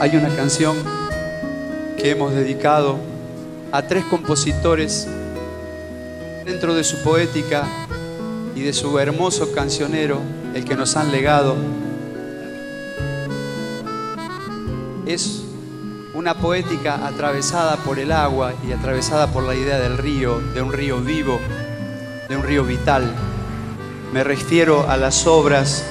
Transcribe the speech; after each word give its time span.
hay 0.00 0.16
una 0.16 0.34
canción 0.34 0.78
que 1.98 2.10
hemos 2.10 2.32
dedicado 2.32 2.98
a 3.70 3.82
tres 3.82 4.02
compositores 4.06 5.06
dentro 6.46 6.74
de 6.74 6.84
su 6.84 7.02
poética 7.02 7.68
y 8.54 8.62
de 8.62 8.72
su 8.72 8.98
hermoso 8.98 9.52
cancionero, 9.52 10.22
el 10.54 10.64
que 10.64 10.74
nos 10.74 10.96
han 10.96 11.12
legado. 11.12 11.54
Es 15.04 15.42
una 16.14 16.32
poética 16.38 17.06
atravesada 17.06 17.76
por 17.76 17.98
el 17.98 18.10
agua 18.10 18.54
y 18.66 18.72
atravesada 18.72 19.26
por 19.26 19.42
la 19.42 19.54
idea 19.54 19.78
del 19.78 19.98
río, 19.98 20.40
de 20.54 20.62
un 20.62 20.72
río 20.72 20.98
vivo, 21.00 21.38
de 22.26 22.36
un 22.36 22.42
río 22.42 22.64
vital. 22.64 23.04
Me 24.14 24.24
refiero 24.24 24.88
a 24.88 24.96
las 24.96 25.26
obras 25.26 25.84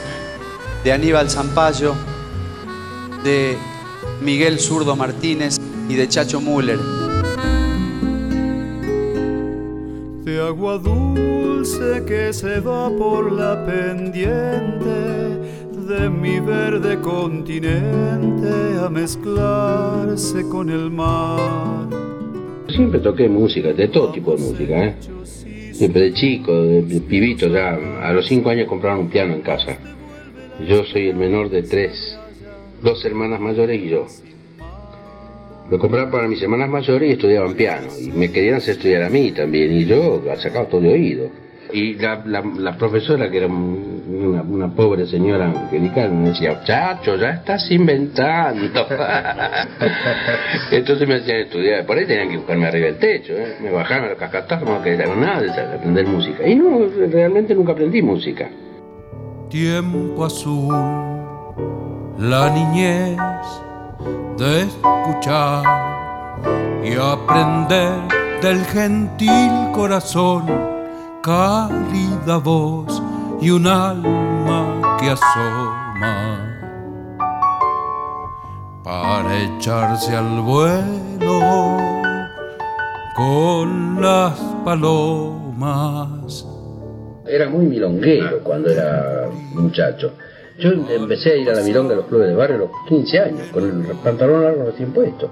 de 0.83 0.93
Aníbal 0.93 1.29
Zampayo, 1.29 1.93
de 3.23 3.68
Miguel 4.21 4.59
Zurdo 4.59 4.95
Martínez 4.95 5.59
y 5.89 5.95
de 5.95 6.07
Chacho 6.07 6.41
Müller. 6.41 6.79
De 10.23 10.41
agua 10.41 10.77
dulce 10.77 12.03
que 12.05 12.31
se 12.33 12.59
va 12.59 12.89
por 12.89 13.31
la 13.31 13.65
pendiente 13.65 15.29
de 15.89 16.09
mi 16.09 16.39
verde 16.39 16.99
continente 17.01 18.77
a 18.79 18.89
mezclarse 18.89 20.47
con 20.49 20.69
el 20.69 20.91
mar. 20.91 21.87
Siempre 22.67 22.99
toqué 22.99 23.27
música, 23.27 23.73
de 23.73 23.87
todo 23.87 24.11
tipo 24.11 24.35
de 24.35 24.41
música, 24.43 24.85
¿eh? 24.85 24.95
Siempre 25.73 26.01
de 26.01 26.13
chico, 26.13 26.53
de, 26.53 27.01
pibito, 27.01 27.47
ya 27.47 27.79
a 28.03 28.13
los 28.13 28.27
cinco 28.27 28.49
años 28.49 28.67
compraron 28.67 28.99
un 28.99 29.09
piano 29.09 29.33
en 29.33 29.41
casa. 29.41 29.77
Yo 30.67 30.83
soy 30.85 31.07
el 31.07 31.15
menor 31.15 31.49
de 31.49 31.63
tres, 31.63 32.18
dos 32.81 33.03
hermanas 33.05 33.39
mayores 33.39 33.81
y 33.81 33.89
yo. 33.89 34.05
Lo 35.69 35.77
compraron 35.77 36.09
para 36.09 36.27
mis 36.27 36.41
hermanas 36.41 36.69
mayores 36.69 37.09
y 37.09 37.13
estudiaban 37.13 37.53
piano. 37.53 37.87
Y 37.99 38.11
me 38.11 38.31
querían 38.31 38.55
hacer 38.55 38.75
estudiar 38.75 39.03
a 39.03 39.09
mí 39.09 39.31
también. 39.31 39.71
Y 39.71 39.85
yo 39.85 40.21
sacaba 40.37 40.65
todo 40.65 40.81
de 40.81 40.93
oído. 40.93 41.29
Y 41.71 41.93
la, 41.95 42.23
la, 42.25 42.77
profesora, 42.77 43.29
que 43.29 43.37
era 43.37 43.47
una, 43.47 44.73
pobre 44.73 45.05
señora 45.05 45.45
angelical, 45.45 46.11
me 46.11 46.29
decía, 46.29 46.63
chacho, 46.63 47.15
ya 47.15 47.29
estás 47.29 47.69
inventando. 47.69 48.87
Entonces 50.71 51.07
me 51.07 51.15
hacían 51.15 51.41
estudiar, 51.41 51.85
por 51.85 51.95
ahí 51.95 52.07
tenían 52.07 52.29
que 52.29 52.37
buscarme 52.37 52.65
arriba 52.65 52.87
del 52.87 52.97
techo, 52.97 53.33
¿eh? 53.33 53.57
me 53.61 53.69
bajaban 53.69 54.05
a 54.05 54.09
los 54.09 54.17
cascatazos, 54.17 54.67
no 54.67 54.81
quería 54.81 55.05
nada 55.15 55.41
de 55.41 55.51
aprender 55.51 56.07
música. 56.07 56.47
Y 56.47 56.55
no, 56.55 56.87
realmente 57.11 57.53
nunca 57.53 57.73
aprendí 57.73 58.01
música. 58.01 58.49
Tiempo 59.51 60.25
azul, 60.25 60.73
la 62.19 62.49
niñez 62.49 63.17
de 64.37 64.63
escuchar 64.63 65.63
y 66.83 66.93
aprender 66.95 67.93
del 68.41 68.65
gentil 68.65 69.71
corazón 69.73 70.45
cálida 71.23 72.37
voz 72.43 73.01
y 73.39 73.51
un 73.51 73.65
alma 73.67 74.97
que 74.99 75.11
asoma 75.11 76.45
para 78.83 79.39
echarse 79.39 80.13
al 80.13 80.41
vuelo 80.41 81.77
con 83.15 84.01
las 84.01 84.37
palomas. 84.65 86.45
Era 87.25 87.47
muy 87.47 87.65
milonguero 87.65 88.39
cuando 88.43 88.69
era 88.71 89.29
muchacho. 89.53 90.11
Yo 90.59 90.71
empecé 90.71 91.31
a 91.31 91.35
ir 91.37 91.49
a 91.49 91.53
la 91.53 91.61
milonga 91.61 91.91
de 91.91 91.95
los 91.97 92.05
clubes 92.05 92.27
de 92.27 92.35
barrio 92.35 92.55
a 92.55 92.59
los 92.59 92.69
15 92.87 93.19
años, 93.19 93.47
con 93.51 93.63
el 93.63 93.95
pantalón 94.03 94.43
largo 94.43 94.65
recién 94.65 94.91
puesto. 94.91 95.29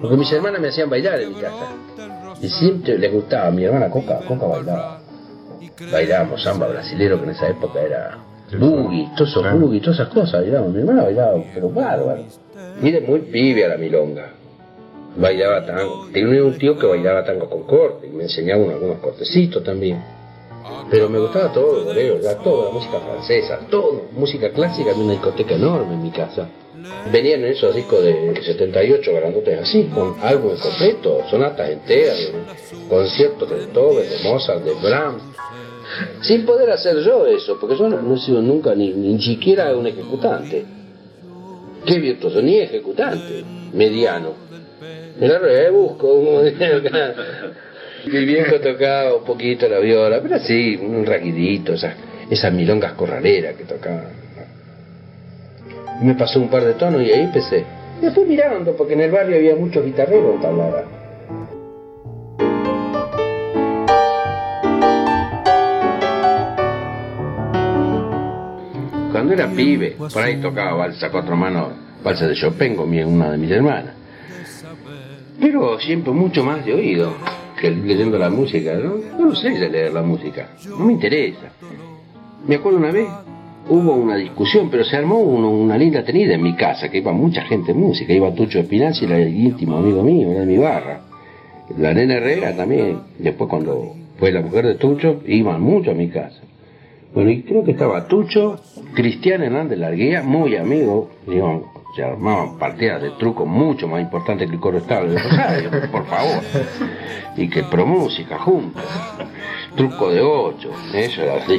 Porque 0.00 0.16
mis 0.16 0.32
hermanas 0.32 0.60
me 0.60 0.68
hacían 0.68 0.90
bailar 0.90 1.20
en 1.20 1.34
mi 1.34 1.40
casa. 1.40 1.74
Y 2.40 2.48
siempre 2.48 2.98
les 2.98 3.12
gustaba, 3.12 3.50
mi 3.50 3.64
hermana 3.64 3.90
Coca, 3.90 4.20
Coca 4.26 4.46
bailaba 4.46 5.00
bailábamos 5.90 6.42
samba 6.42 6.68
brasilero 6.68 7.18
que 7.18 7.24
en 7.24 7.30
esa 7.30 7.48
época 7.48 7.80
era 7.80 8.18
boogie, 8.58 9.10
todos 9.16 9.30
esos 9.30 9.60
boogie, 9.60 9.80
todas 9.80 10.00
esas 10.00 10.12
cosas, 10.12 10.40
bailábamos. 10.40 10.74
Mi 10.74 10.80
hermana 10.80 11.02
bailaba, 11.02 11.44
pero 11.54 11.70
bárbaro. 11.70 12.24
Mire, 12.80 13.00
muy 13.00 13.20
pibe 13.20 13.64
a 13.64 13.68
la 13.68 13.76
milonga. 13.76 14.32
Bailaba 15.16 15.64
tango. 15.64 16.08
Tenía 16.12 16.44
un 16.44 16.58
tío 16.58 16.78
que 16.78 16.86
bailaba 16.86 17.24
tango 17.24 17.48
con 17.48 17.62
corte 17.64 18.06
y 18.06 18.10
me 18.10 18.24
enseñaba 18.24 18.62
algunos 18.64 18.98
cortecitos 18.98 19.62
también. 19.64 20.02
Pero 20.90 21.08
me 21.08 21.18
gustaba 21.18 21.52
todo, 21.52 21.90
creo, 21.90 22.20
ya 22.20 22.36
todo, 22.38 22.66
la 22.66 22.70
música 22.70 23.00
francesa, 23.00 23.60
todo, 23.70 24.04
música 24.12 24.50
clásica, 24.50 24.90
había 24.90 25.04
una 25.04 25.12
discoteca 25.14 25.54
enorme 25.54 25.94
en 25.94 26.02
mi 26.02 26.10
casa. 26.10 26.48
Venían 27.10 27.40
en 27.40 27.52
esos 27.52 27.74
discos 27.74 28.02
de 28.04 28.40
78 28.42 29.12
grandotes 29.14 29.60
así, 29.60 29.84
con 29.92 30.16
álbumes 30.22 30.60
completos, 30.60 31.28
sonatas 31.30 31.70
enteras, 31.70 32.32
conciertos 32.88 33.48
de 33.50 33.56
Beethoven, 33.56 34.08
de 34.08 34.18
Mozart, 34.28 34.62
de 34.62 34.74
Brahms, 34.74 35.22
sin 36.20 36.44
poder 36.44 36.70
hacer 36.70 36.98
yo 37.00 37.26
eso, 37.26 37.58
porque 37.60 37.76
yo 37.76 37.88
no, 37.88 38.14
he 38.14 38.18
sido 38.18 38.42
nunca 38.42 38.74
ni, 38.74 38.92
ni 38.92 39.20
siquiera 39.20 39.74
un 39.76 39.86
ejecutante. 39.86 40.64
Qué 41.84 41.98
virtuoso, 41.98 42.42
ni 42.42 42.58
ejecutante, 42.58 43.44
mediano. 43.72 44.34
Me 45.18 45.28
la 45.28 45.38
rebusco, 45.38 46.42
Mi 48.04 48.24
viejo 48.24 48.60
tocaba 48.60 49.14
un 49.16 49.24
poquito 49.24 49.68
la 49.68 49.78
viola, 49.78 50.20
pero 50.22 50.36
así, 50.36 50.76
un 50.76 51.04
raquidito, 51.04 51.72
esas, 51.72 51.94
esas 52.30 52.52
milongas 52.52 52.92
corraleras 52.92 53.56
que 53.56 53.64
tocaba. 53.64 54.04
Me 56.02 56.14
pasó 56.14 56.38
un 56.40 56.48
par 56.48 56.64
de 56.64 56.74
tonos 56.74 57.02
y 57.02 57.10
ahí 57.10 57.22
empecé. 57.22 57.64
Después 58.00 58.28
mirando, 58.28 58.76
porque 58.76 58.92
en 58.92 59.00
el 59.00 59.10
barrio 59.10 59.36
había 59.36 59.56
muchos 59.56 59.84
guitarreros 59.84 60.34
en 60.34 60.40
Tablada. 60.40 60.84
Cuando 69.10 69.32
era 69.32 69.48
pibe, 69.48 69.96
por 69.98 70.22
ahí 70.22 70.36
tocaba 70.36 70.74
balsa 70.74 71.10
cuatro 71.10 71.34
manos, 71.34 71.72
balsa 72.04 72.28
de 72.28 72.34
Chopin 72.34 72.76
con 72.76 72.90
una 72.90 73.32
de 73.32 73.38
mis 73.38 73.50
hermanas. 73.50 73.94
Pero 75.40 75.80
siempre 75.80 76.12
mucho 76.12 76.44
más 76.44 76.64
de 76.64 76.74
oído 76.74 77.14
que 77.60 77.70
leyendo 77.70 78.18
la 78.18 78.30
música. 78.30 78.74
¿no? 78.74 78.96
no 79.18 79.34
sé 79.34 79.50
leer 79.68 79.92
la 79.92 80.02
música, 80.02 80.50
no 80.68 80.84
me 80.84 80.92
interesa. 80.92 81.52
Me 82.46 82.56
acuerdo 82.56 82.78
una 82.78 82.92
vez, 82.92 83.08
hubo 83.68 83.94
una 83.94 84.16
discusión, 84.16 84.68
pero 84.70 84.84
se 84.84 84.96
armó 84.96 85.18
una 85.18 85.76
linda 85.76 86.04
tenida 86.04 86.34
en 86.34 86.42
mi 86.42 86.54
casa, 86.54 86.88
que 86.88 86.98
iba 86.98 87.12
mucha 87.12 87.42
gente 87.42 87.72
de 87.72 87.78
música. 87.78 88.12
Iba 88.12 88.32
Tucho 88.34 88.60
Espinazzi, 88.60 89.04
era 89.04 89.18
el 89.18 89.34
íntimo 89.34 89.78
amigo 89.78 90.02
mío, 90.02 90.30
era 90.30 90.40
de 90.40 90.46
mi 90.46 90.58
barra. 90.58 91.00
La 91.78 91.92
nena 91.92 92.14
Herrera 92.14 92.54
también. 92.54 93.00
Después 93.18 93.50
cuando 93.50 93.94
fue 94.18 94.30
la 94.30 94.42
mujer 94.42 94.66
de 94.66 94.74
Tucho, 94.76 95.22
iban 95.26 95.60
mucho 95.60 95.90
a 95.90 95.94
mi 95.94 96.08
casa. 96.08 96.40
Bueno, 97.16 97.30
y 97.30 97.44
creo 97.44 97.64
que 97.64 97.70
estaba 97.70 98.06
Tucho, 98.06 98.60
Cristian 98.94 99.42
Hernández 99.42 99.78
Larguía, 99.78 100.22
muy 100.22 100.54
amigo, 100.54 101.12
digamos, 101.26 101.62
se 101.96 102.04
armaban 102.04 102.58
partidas 102.58 103.00
de 103.00 103.12
truco 103.12 103.46
mucho 103.46 103.88
más 103.88 104.02
importantes 104.02 104.46
que 104.46 104.56
el 104.56 104.60
coro 104.60 104.76
estable 104.76 105.12
de 105.12 105.18
Rosario, 105.20 105.70
por 105.90 106.04
favor. 106.04 106.42
Y 107.38 107.48
que 107.48 107.62
pro 107.62 107.86
música 107.86 108.38
juntos. 108.38 108.84
Truco 109.74 110.10
de 110.10 110.20
ocho, 110.20 110.70
eso 110.92 111.22
era 111.22 111.36
así, 111.36 111.58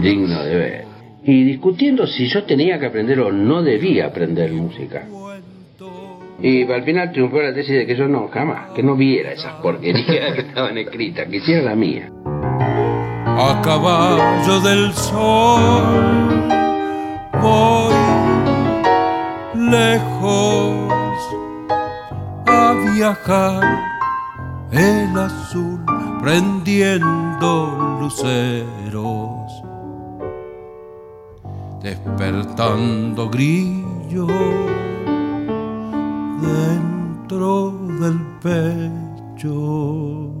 digno 0.00 0.42
de 0.42 0.56
ver. 0.56 0.84
Y 1.22 1.44
discutiendo 1.44 2.06
si 2.06 2.26
yo 2.26 2.44
tenía 2.44 2.78
que 2.80 2.86
aprender 2.86 3.20
o 3.20 3.30
no 3.30 3.62
debía 3.62 4.06
aprender 4.06 4.50
música. 4.52 5.06
Y 6.40 6.62
al 6.62 6.82
final 6.84 7.12
triunfó 7.12 7.42
la 7.42 7.52
tesis 7.52 7.74
de 7.74 7.86
que 7.86 7.94
yo 7.94 8.08
no, 8.08 8.28
jamás, 8.28 8.70
que 8.70 8.82
no 8.82 8.96
viera 8.96 9.32
esas 9.32 9.56
porquerías 9.60 10.32
que 10.34 10.40
estaban 10.40 10.78
escritas, 10.78 11.28
que 11.28 11.36
hiciera 11.36 11.60
la 11.60 11.74
mía 11.74 12.10
caballo 13.62 14.60
del 14.60 14.92
sol. 14.94 16.48
Voy 17.40 17.94
lejos 19.54 20.92
a 22.46 22.74
viajar 22.94 23.62
el 24.72 25.18
azul 25.18 25.84
prendiendo 26.20 27.98
luceros 28.00 29.40
despertando 31.82 33.30
grillo 33.30 34.26
dentro 36.40 37.72
del 38.00 38.20
pecho 38.42 40.39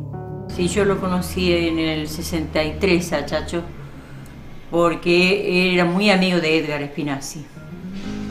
Sí, 0.54 0.68
yo 0.68 0.84
lo 0.84 1.00
conocí 1.00 1.52
en 1.52 1.78
el 1.78 2.08
63 2.08 3.12
a 3.12 3.26
Chacho, 3.26 3.62
porque 4.70 5.72
era 5.72 5.84
muy 5.84 6.10
amigo 6.10 6.40
de 6.40 6.58
Edgar 6.58 6.82
Spinazzi. 6.84 7.44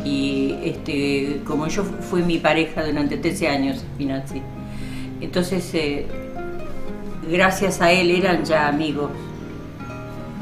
Y 0.05 0.55
este, 0.63 1.41
como 1.45 1.67
yo 1.67 1.83
fui 1.83 2.21
mi 2.23 2.37
pareja 2.37 2.85
durante 2.85 3.17
13 3.17 3.47
años, 3.47 3.79
Spinazzi. 3.79 4.41
Entonces, 5.21 5.69
eh, 5.73 6.07
gracias 7.29 7.81
a 7.81 7.91
él 7.91 8.11
eran 8.11 8.43
ya 8.45 8.67
amigos 8.67 9.11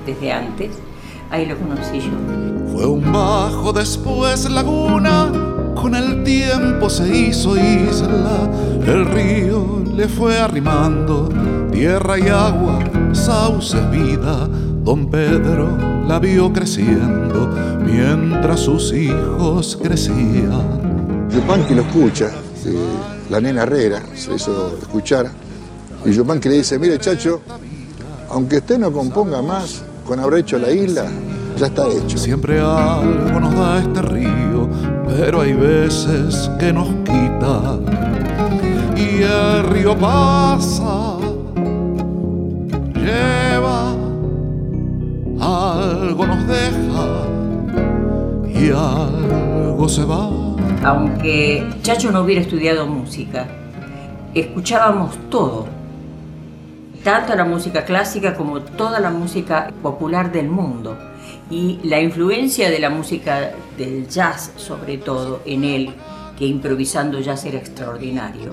desde 0.06 0.31
antes. 0.31 0.71
Ahí 1.30 1.45
lo 1.45 1.57
conocí 1.57 2.00
yo. 2.00 2.12
Fue 2.71 2.85
un 2.85 3.12
bajo, 3.12 3.73
después 3.73 4.50
laguna, 4.50 5.31
con 5.75 5.95
el 5.95 6.23
tiempo 6.23 6.89
se 6.89 7.15
hizo 7.15 7.57
isla, 7.57 8.50
el 8.85 9.06
río 9.06 9.83
le 9.95 10.07
fue 10.07 10.39
arrimando, 10.39 11.30
tierra 11.77 12.18
y 12.18 12.27
agua, 12.27 12.79
sauce, 13.13 13.79
vida. 13.91 14.50
Don 14.83 15.12
Pedro 15.12 15.77
la 16.07 16.18
vio 16.18 16.51
creciendo 16.51 17.47
mientras 17.85 18.62
sus 18.62 18.91
hijos 18.94 19.77
crecían. 19.79 21.27
Yupanqui 21.29 21.75
lo 21.75 21.83
escucha, 21.83 22.31
la 23.29 23.39
nena 23.39 23.62
Herrera 23.62 24.01
se 24.15 24.33
hizo 24.33 24.75
escuchar, 24.81 25.27
y 26.03 26.12
Yupanqui 26.13 26.50
le 26.50 26.56
dice, 26.56 26.79
mire 26.79 26.97
chacho, 26.97 27.41
aunque 28.31 28.57
usted 28.57 28.80
no 28.80 28.91
componga 28.91 29.44
más, 29.44 29.83
con 30.03 30.19
haber 30.19 30.39
hecho 30.39 30.57
la 30.57 30.71
isla, 30.71 31.06
ya 31.57 31.68
está 31.68 31.88
hecho. 31.89 32.18
Siempre 32.18 32.59
algo 32.59 33.39
nos 33.39 33.53
da 33.53 33.80
este 33.80 34.01
río, 34.01 34.68
pero 35.06 35.41
hay 35.41 35.53
veces 35.53 36.50
que 36.57 36.73
nos 36.73 36.88
quita. 37.06 37.77
Y 38.95 39.21
el 39.21 39.63
río 39.65 39.95
pasa, 39.95 41.06
algo 45.39 46.25
nos 46.25 46.48
deja 46.48 47.27
y 48.54 48.69
algo 48.71 49.88
se 49.89 50.04
va. 50.04 50.30
Aunque 50.83 51.68
Chacho 51.81 52.12
no 52.12 52.21
hubiera 52.21 52.42
estudiado 52.42 52.88
música, 52.88 53.48
escuchábamos 54.33 55.18
todo, 55.30 55.68
tanto 57.04 57.36
la 57.36 57.45
música 57.45 57.86
clásica 57.86 58.36
como 58.36 58.62
toda 58.62 59.00
la 59.00 59.09
música 59.09 59.71
popular 59.81 60.31
del 60.31 60.50
mundo 60.50 60.98
y 61.50 61.80
la 61.83 62.00
influencia 62.01 62.69
de 62.69 62.80
la 62.80 62.89
música 62.89 63.51
del 63.77 64.07
jazz, 64.07 64.51
sobre 64.56 64.98
todo 64.98 65.42
en 65.45 65.63
él, 65.63 65.94
que 66.38 66.45
improvisando 66.45 67.19
jazz 67.19 67.45
era 67.45 67.57
extraordinario. 67.57 68.51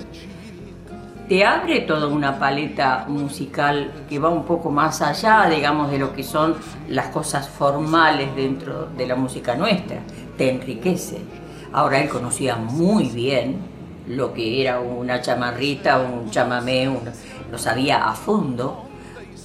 Te 1.29 1.43
abre 1.43 1.81
toda 1.81 2.07
una 2.07 2.39
paleta 2.39 3.07
musical 3.09 4.05
que 4.11 4.19
va 4.19 4.29
un 4.29 4.45
poco 4.45 4.71
más 4.71 5.01
allá, 5.01 5.49
digamos, 5.49 5.91
de 5.91 5.99
lo 5.99 6.13
que 6.13 6.23
son 6.23 6.55
las 6.89 7.07
cosas 7.09 7.49
formales 7.49 8.37
dentro 8.37 8.91
de 8.95 9.07
la 9.07 9.17
música 9.17 9.55
nuestra. 9.55 10.01
Te 10.37 10.51
enriquece. 10.51 11.19
Ahora 11.73 12.01
él 12.01 12.11
conocía 12.11 12.57
muy 12.57 13.09
bien 13.09 13.57
lo 14.07 14.35
que 14.35 14.61
era 14.61 14.81
una 14.81 15.23
chamarrita, 15.23 15.99
un 15.99 16.31
chamamé, 16.31 16.91
lo 17.51 17.59
sabía 17.59 18.07
a 18.07 18.13
fondo 18.13 18.85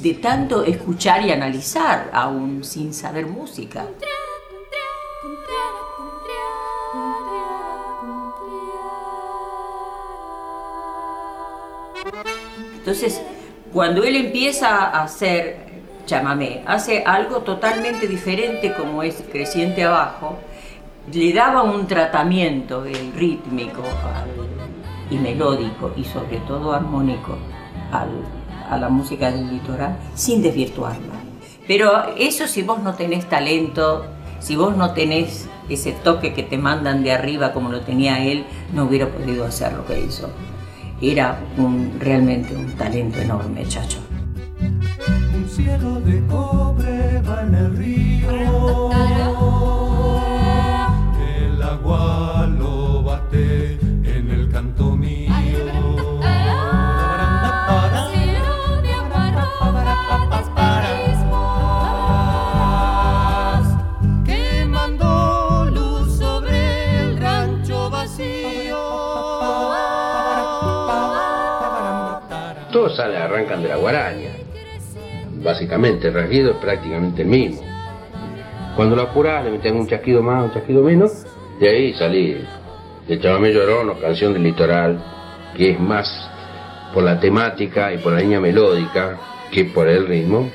de 0.02 0.16
tanto 0.16 0.66
escuchar 0.66 1.26
y 1.26 1.32
analizar, 1.32 2.10
aún 2.14 2.62
sin 2.64 2.94
saber 2.94 3.26
música. 3.26 3.86
Entonces, 12.90 13.22
cuando 13.72 14.04
él 14.04 14.16
empieza 14.16 14.68
a 14.68 15.04
hacer 15.04 15.58
chamamé, 16.08 16.64
hace 16.66 17.04
algo 17.06 17.42
totalmente 17.42 18.08
diferente 18.08 18.74
como 18.74 19.04
es 19.04 19.24
creciente 19.32 19.84
abajo, 19.84 20.40
le 21.14 21.32
daba 21.32 21.62
un 21.62 21.86
tratamiento 21.86 22.84
rítmico 23.16 23.84
y 25.12 25.18
melódico 25.18 25.92
y 25.96 26.04
sobre 26.04 26.38
todo 26.48 26.74
armónico 26.74 27.38
al, 27.92 28.10
a 28.68 28.76
la 28.80 28.90
música 28.90 29.32
del 29.32 29.52
litoral 29.52 29.96
sin 30.16 30.42
desvirtuarla. 30.42 31.14
Pero 31.68 32.16
eso 32.18 32.48
si 32.48 32.64
vos 32.64 32.80
no 32.80 32.96
tenés 32.96 33.30
talento, 33.30 34.08
si 34.40 34.56
vos 34.56 34.76
no 34.76 34.94
tenés 34.94 35.48
ese 35.70 35.92
toque 35.92 36.34
que 36.34 36.42
te 36.42 36.58
mandan 36.58 37.04
de 37.04 37.12
arriba 37.12 37.54
como 37.54 37.70
lo 37.70 37.82
tenía 37.82 38.26
él, 38.26 38.46
no 38.74 38.86
hubiera 38.86 39.10
podido 39.10 39.46
hacer 39.46 39.74
lo 39.74 39.86
que 39.86 40.00
hizo. 40.00 40.32
Era 41.02 41.40
un, 41.58 41.94
realmente 41.98 42.54
un 42.54 42.74
talento 42.74 43.20
enorme, 43.20 43.66
chacho. 43.66 44.00
Un 44.60 45.48
cielo 45.48 46.02
de 46.02 46.22
cobre 46.28 47.22
va 47.22 47.44
en 47.44 47.56
el 47.56 47.78
río. 47.78 48.90
Salen, 73.00 73.22
arrancan 73.22 73.64
de 73.64 73.70
la 73.70 73.78
guaraña. 73.78 74.32
Básicamente, 75.42 76.10
el 76.10 76.14
rasguido 76.14 76.52
es 76.52 76.58
prácticamente 76.58 77.22
el 77.22 77.30
mismo. 77.30 77.62
Cuando 78.76 78.96
lo 78.96 79.04
apurás, 79.04 79.46
le 79.46 79.52
metes 79.52 79.72
un 79.72 79.88
chasquido 79.88 80.22
más, 80.22 80.44
un 80.44 80.54
chasquido 80.54 80.84
menos, 80.84 81.26
y 81.62 81.66
ahí 81.66 81.94
salí 81.94 82.46
el 83.08 83.22
chamamé 83.22 83.54
llorón 83.54 83.90
o 83.90 84.00
canción 84.00 84.34
del 84.34 84.44
litoral, 84.44 85.02
que 85.56 85.72
es 85.72 85.80
más 85.80 86.08
por 86.94 87.04
la 87.04 87.20
temática 87.20 87.94
y 87.94 88.00
por 88.00 88.14
la 88.14 88.20
línea 88.20 88.42
melódica 88.42 89.18
que 89.52 89.66
por 89.66 89.88
el 89.88 90.06
ritmo. 90.06 90.50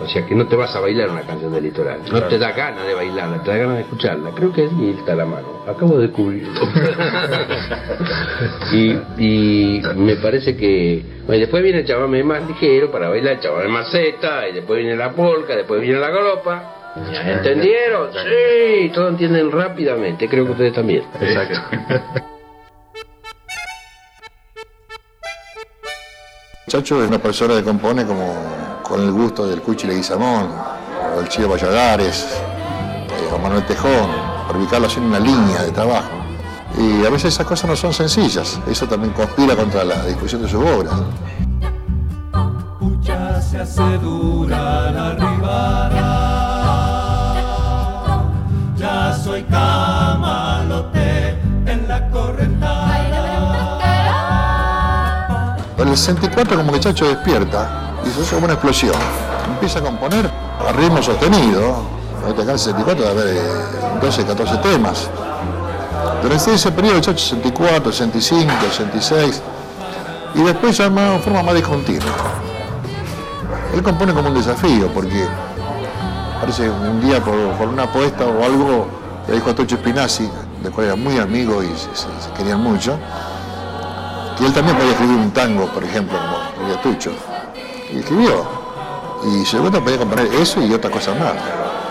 O 0.00 0.06
sea 0.06 0.24
que 0.24 0.34
no 0.34 0.46
te 0.46 0.54
vas 0.54 0.74
a 0.76 0.80
bailar 0.80 1.10
una 1.10 1.22
canción 1.22 1.52
del 1.52 1.64
litoral. 1.64 2.00
No 2.10 2.22
te 2.24 2.38
da 2.38 2.52
ganas 2.52 2.86
de 2.86 2.94
bailarla, 2.94 3.42
te 3.42 3.50
da 3.50 3.56
ganas 3.56 3.76
de 3.76 3.82
escucharla. 3.82 4.30
Creo 4.30 4.52
que 4.52 4.62
ahí 4.62 4.96
está 4.98 5.14
la 5.14 5.24
mano. 5.24 5.64
Acabo 5.66 5.96
de 5.98 6.06
descubrirlo. 6.06 6.52
y, 8.72 8.90
y 9.18 9.82
me 9.96 10.16
parece 10.16 10.56
que. 10.56 11.04
Bueno, 11.26 11.40
después 11.40 11.62
viene 11.62 11.80
el 11.80 11.86
chamamé 11.86 12.22
más 12.22 12.46
ligero 12.46 12.90
para 12.90 13.08
bailar 13.08 13.34
el 13.34 13.40
chamamé 13.40 13.68
más 13.68 13.90
zeta, 13.90 14.48
y 14.48 14.52
después 14.54 14.78
viene 14.78 14.96
la 14.96 15.10
polca, 15.12 15.56
después 15.56 15.80
viene 15.80 15.98
la 15.98 16.10
galopa. 16.10 16.74
¿Entendieron? 16.96 18.10
Sí, 18.12 18.90
todos 18.94 19.10
entienden 19.10 19.50
rápidamente. 19.50 20.28
Creo 20.28 20.44
que 20.46 20.52
ustedes 20.52 20.72
también. 20.72 21.04
Exacto. 21.20 21.60
Chacho 26.68 27.02
es 27.02 27.08
una 27.08 27.18
persona 27.18 27.56
que 27.56 27.62
compone 27.62 28.04
como 28.04 28.67
con 28.88 29.02
el 29.02 29.12
gusto 29.12 29.46
del 29.46 29.60
Cuchi 29.60 29.86
Leguizamón, 29.86 30.48
o 31.14 31.18
del 31.18 31.28
Chile 31.28 31.46
Valladares, 31.46 32.26
eh, 33.10 33.34
o 33.34 33.38
Manuel 33.38 33.66
Tejón, 33.66 34.10
para 34.46 34.58
ubicarlo 34.58 34.86
así 34.86 34.98
en 34.98 35.04
una 35.04 35.20
línea 35.20 35.62
de 35.62 35.70
trabajo. 35.70 36.08
Y 36.78 37.04
a 37.04 37.10
veces 37.10 37.34
esas 37.34 37.46
cosas 37.46 37.68
no 37.68 37.76
son 37.76 37.92
sencillas, 37.92 38.58
eso 38.66 38.86
también 38.86 39.12
conspira 39.12 39.54
contra 39.54 39.84
la 39.84 40.06
discusión 40.06 40.40
de 40.42 40.48
sus 40.48 40.64
obras. 40.64 40.94
Pucha 42.78 43.42
se 43.42 43.58
hace 43.58 43.98
dura 43.98 44.90
la 44.90 45.14
ribara. 45.14 46.24
Ya 48.76 49.18
soy 49.22 49.42
camalote 49.42 51.30
en 51.66 51.88
la 51.88 52.08
correntada. 52.10 52.88
En 55.76 55.88
el 55.88 55.96
64 55.96 56.56
como 56.56 56.72
que 56.72 56.80
Chacho 56.80 57.06
despierta 57.06 57.88
hace 58.16 58.34
como 58.34 58.44
una 58.44 58.54
explosión. 58.54 58.94
Empieza 59.46 59.78
a 59.78 59.82
componer 59.82 60.30
a 60.66 60.72
ritmo 60.72 61.02
sostenido. 61.02 61.82
Ahorita 62.22 62.42
acá 62.42 62.50
en 62.50 62.50
el 62.50 62.58
64 62.58 63.04
debe 63.04 63.20
haber 63.20 63.36
eh, 63.36 63.40
12, 64.02 64.24
14 64.24 64.56
temas. 64.58 65.08
Durante 66.22 66.54
ese 66.54 66.72
periodo, 66.72 67.00
Chacho 67.00 67.18
64, 67.18 67.92
65, 67.92 68.52
66 68.70 69.42
y 70.34 70.42
después 70.42 70.76
ya 70.76 70.86
en 70.86 71.20
forma 71.20 71.42
más 71.42 71.54
discontinua. 71.54 72.06
Él 73.74 73.82
compone 73.82 74.12
como 74.12 74.28
un 74.28 74.34
desafío 74.34 74.88
porque 74.88 75.26
parece 76.40 76.68
un 76.70 77.00
día 77.00 77.22
por, 77.22 77.34
una 77.68 77.84
apuesta 77.84 78.24
o 78.26 78.44
algo 78.44 78.86
le 79.28 79.34
dijo 79.34 79.50
a 79.50 79.54
Tocho 79.54 79.76
Spinazzi, 79.76 80.28
del 80.62 80.72
cual 80.72 80.86
era 80.86 80.96
muy 80.96 81.18
amigo 81.18 81.62
y 81.62 81.66
se, 81.68 81.94
se- 81.94 82.32
querían 82.36 82.60
mucho, 82.62 82.98
que 84.38 84.46
él 84.46 84.52
también 84.52 84.76
podía 84.76 84.92
escribir 84.92 85.16
un 85.16 85.30
tango, 85.32 85.66
por 85.66 85.84
ejemplo, 85.84 86.18
como 86.18 86.74
Tucho. 86.80 87.12
Y 87.92 87.98
escribió. 87.98 88.46
Y 89.24 89.44
que 89.44 89.80
podía 89.80 89.98
componer 89.98 90.26
eso 90.34 90.62
y 90.62 90.72
otras 90.72 90.92
cosas 90.92 91.18
más. 91.18 91.34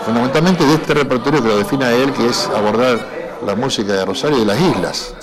Fundamentalmente 0.04 0.64
de 0.64 0.74
este 0.74 0.94
repertorio 0.94 1.42
que 1.42 1.48
lo 1.48 1.58
define 1.58 1.84
él, 1.94 2.12
que 2.12 2.26
es 2.28 2.48
abordar 2.48 3.38
la 3.44 3.54
música 3.54 3.92
de 3.92 4.04
Rosario 4.04 4.38
y 4.38 4.40
de 4.40 4.46
las 4.46 4.60
islas. 4.60 5.14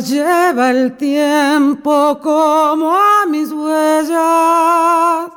Lleva 0.00 0.70
el 0.70 0.96
tiempo 0.96 2.18
como 2.22 2.94
a 2.94 3.26
mis 3.28 3.50
huellas. 3.50 5.30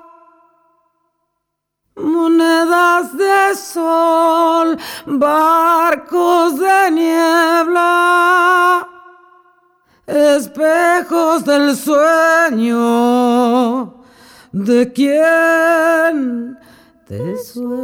monedas 1.96 3.18
de 3.18 3.56
sol, 3.56 4.78
barcos 5.06 6.60
de 6.60 6.92
niebla, 6.92 8.88
espejos 10.08 11.44
del 11.46 11.76
sueño 11.76 12.80
de 14.52 14.92
quien 14.94 16.58
te 17.06 17.38
sueño. 17.38 17.80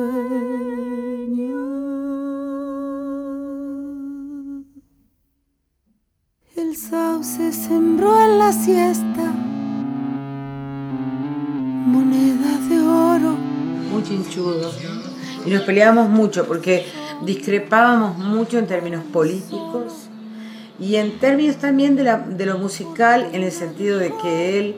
Sauce 6.75 7.53
sembró 7.53 8.22
en 8.22 8.38
la 8.38 8.51
siesta 8.51 9.22
monedas 11.88 12.70
de 12.70 12.79
oro. 12.82 13.29
Muy 13.91 14.03
chinchudos. 14.03 14.77
Y 15.46 15.51
nos 15.51 15.62
peleábamos 15.62 16.10
mucho 16.10 16.46
porque 16.46 16.86
discrepábamos 17.22 18.17
mucho 18.17 18.60
en 18.60 18.67
términos 18.67 19.05
políticos 19.05 20.10
y 20.77 20.98
en 20.98 21.17
términos 21.17 21.55
también 21.58 21.96
de, 21.96 22.03
la, 22.03 22.17
de 22.17 22.46
lo 22.46 22.58
musical, 22.58 23.29
en 23.32 23.44
el 23.44 23.53
sentido 23.53 23.98
de 23.98 24.13
que 24.22 24.60
él 24.60 24.75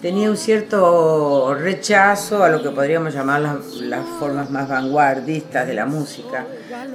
tenía 0.00 0.30
un 0.30 0.38
cierto 0.38 1.54
rechazo 1.54 2.42
a 2.42 2.48
lo 2.48 2.62
que 2.62 2.70
podríamos 2.70 3.12
llamar 3.12 3.42
las, 3.42 3.80
las, 3.82 4.06
formas 4.18 4.50
más 4.50 4.66
vanguardistas 4.66 5.66
de 5.66 5.74
la 5.74 5.84
música, 5.84 6.46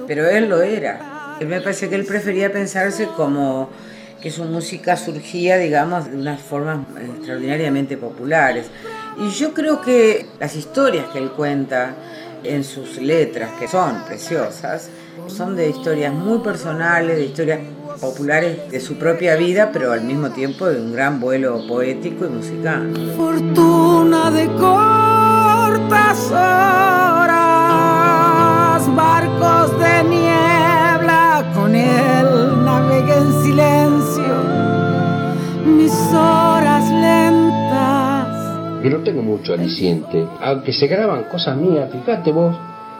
pero 0.08 0.28
él 0.28 0.48
lo 0.48 0.60
era. 0.60 1.36
Me 1.40 1.60
parece 1.60 1.88
que 1.88 1.94
él 1.94 2.04
prefería 2.04 2.52
pensarse 2.52 3.06
como 3.16 3.70
que 4.20 4.30
su 4.30 4.44
música 4.44 4.96
surgía, 4.96 5.56
digamos, 5.56 6.10
de 6.10 6.16
unas 6.16 6.40
formas 6.40 6.80
extraordinariamente 6.98 7.96
populares. 7.96 8.66
Y 9.18 9.30
yo 9.30 9.52
creo 9.54 9.80
que 9.80 10.26
las 10.38 10.56
historias 10.56 11.06
que 11.12 11.18
él 11.18 11.30
cuenta 11.32 11.94
en 12.44 12.64
sus 12.64 12.98
letras, 12.98 13.50
que 13.58 13.68
son 13.68 14.04
preciosas, 14.06 14.90
son 15.26 15.56
de 15.56 15.68
historias 15.68 16.12
muy 16.12 16.38
personales, 16.38 17.16
de 17.16 17.24
historias 17.24 17.60
populares 18.00 18.70
de 18.70 18.80
su 18.80 18.96
propia 18.96 19.36
vida, 19.36 19.70
pero 19.72 19.92
al 19.92 20.02
mismo 20.02 20.30
tiempo 20.30 20.66
de 20.66 20.80
un 20.80 20.92
gran 20.92 21.20
vuelo 21.20 21.66
poético 21.66 22.24
y 22.26 22.28
musical. 22.28 22.92
Fortuna 23.16 24.30
de 24.30 24.46
cortas 24.46 26.30
horas, 26.30 27.36
barcos 28.94 29.78
de 29.78 30.04
niebla, 30.04 31.52
con 31.54 31.74
él 31.74 32.64
navegué 32.64 33.14
en 33.14 33.42
silencio, 33.42 34.09
horas 36.12 36.90
lentas. 36.90 38.82
Yo 38.82 38.90
no 38.90 38.98
tengo 39.04 39.22
mucho 39.22 39.54
aliciente, 39.54 40.26
aunque 40.40 40.72
se 40.72 40.86
graban 40.86 41.24
cosas 41.24 41.56
mías, 41.56 41.90
fíjate 41.92 42.32
vos, 42.32 42.56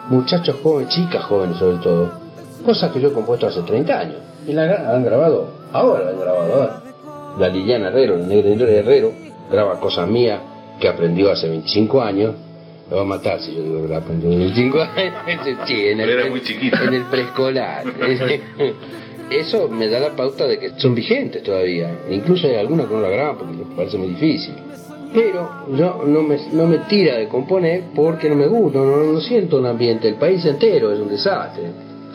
muchachos 0.08 0.56
jóvenes, 0.62 0.94
chicas 0.94 1.24
jóvenes 1.24 1.56
sobre 1.56 1.78
todo, 1.78 2.12
cosas 2.64 2.92
que 2.92 3.00
yo 3.00 3.08
he 3.08 3.12
compuesto 3.12 3.46
hace 3.46 3.62
30 3.62 3.98
años. 3.98 4.16
Y 4.46 4.52
la 4.52 4.64
han 4.64 5.04
grabado 5.04 5.48
ahora, 5.72 6.04
la 6.04 6.10
han 6.10 6.20
grabado 6.20 6.52
ahora. 6.52 6.82
La 7.38 7.48
Liliana 7.48 7.88
Herrero, 7.88 8.16
el 8.16 8.28
negro 8.28 8.66
Herrero, 8.66 9.12
graba 9.50 9.78
cosas 9.80 10.08
mías 10.08 10.40
que 10.78 10.88
aprendió 10.88 11.30
hace 11.30 11.48
25 11.48 12.02
años. 12.02 12.34
Me 12.88 12.96
va 12.96 13.02
a 13.02 13.04
matar 13.04 13.40
si 13.40 13.54
yo 13.54 13.62
digo 13.62 13.82
que 13.82 13.88
la 13.88 13.98
aprendió 13.98 14.30
hace 14.30 14.38
25 14.38 14.80
años. 14.80 15.14
sí, 15.66 15.86
en 15.86 16.00
el, 16.00 16.10
Era 16.10 16.28
muy 16.28 16.42
chiquito. 16.42 16.76
En 16.82 16.94
el 16.94 17.04
preescolar. 17.04 17.84
Eso 19.30 19.68
me 19.68 19.88
da 19.88 20.00
la 20.00 20.16
pauta 20.16 20.46
de 20.46 20.58
que 20.58 20.70
son 20.70 20.94
vigentes 20.94 21.42
todavía. 21.44 21.88
Incluso 22.10 22.48
hay 22.48 22.56
algunas 22.56 22.88
que 22.88 22.94
no 22.94 23.00
la 23.00 23.10
graban 23.10 23.38
porque 23.38 23.56
les 23.56 23.66
parece 23.76 23.96
muy 23.96 24.08
difícil. 24.08 24.54
Pero 25.14 25.48
yo 25.76 26.02
no 26.04 26.22
me, 26.22 26.36
no 26.52 26.66
me 26.66 26.78
tira 26.88 27.16
de 27.16 27.28
componer 27.28 27.84
porque 27.94 28.28
no 28.28 28.36
me 28.36 28.46
gusta, 28.46 28.78
no, 28.78 29.20
siento 29.20 29.58
un 29.58 29.66
ambiente. 29.66 30.08
El 30.08 30.16
país 30.16 30.44
entero 30.44 30.92
es 30.92 31.00
un 31.00 31.08
desastre. 31.08 31.64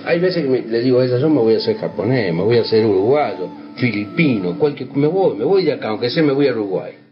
Hay 0.06 0.20
veces 0.20 0.44
que 0.44 0.50
me, 0.50 0.62
le 0.62 0.82
digo 0.82 1.00
a 1.00 1.06
ella, 1.06 1.18
yo 1.18 1.30
me 1.30 1.40
voy 1.40 1.56
a 1.56 1.58
hacer 1.58 1.78
japonés, 1.78 2.34
me 2.34 2.44
voy 2.44 2.58
a 2.58 2.62
hacer 2.62 2.86
uruguayo, 2.86 3.48
filipino, 3.78 4.58
cualquier, 4.58 4.90
me 4.96 5.08
voy, 5.08 5.38
me 5.38 5.46
voy 5.46 5.64
de 5.64 5.74
acá, 5.74 5.90
aunque 5.90 6.10
sea 6.10 6.22
me 6.22 6.34
voy 6.34 6.48
a 6.48 6.52
Uruguay. 6.52 7.05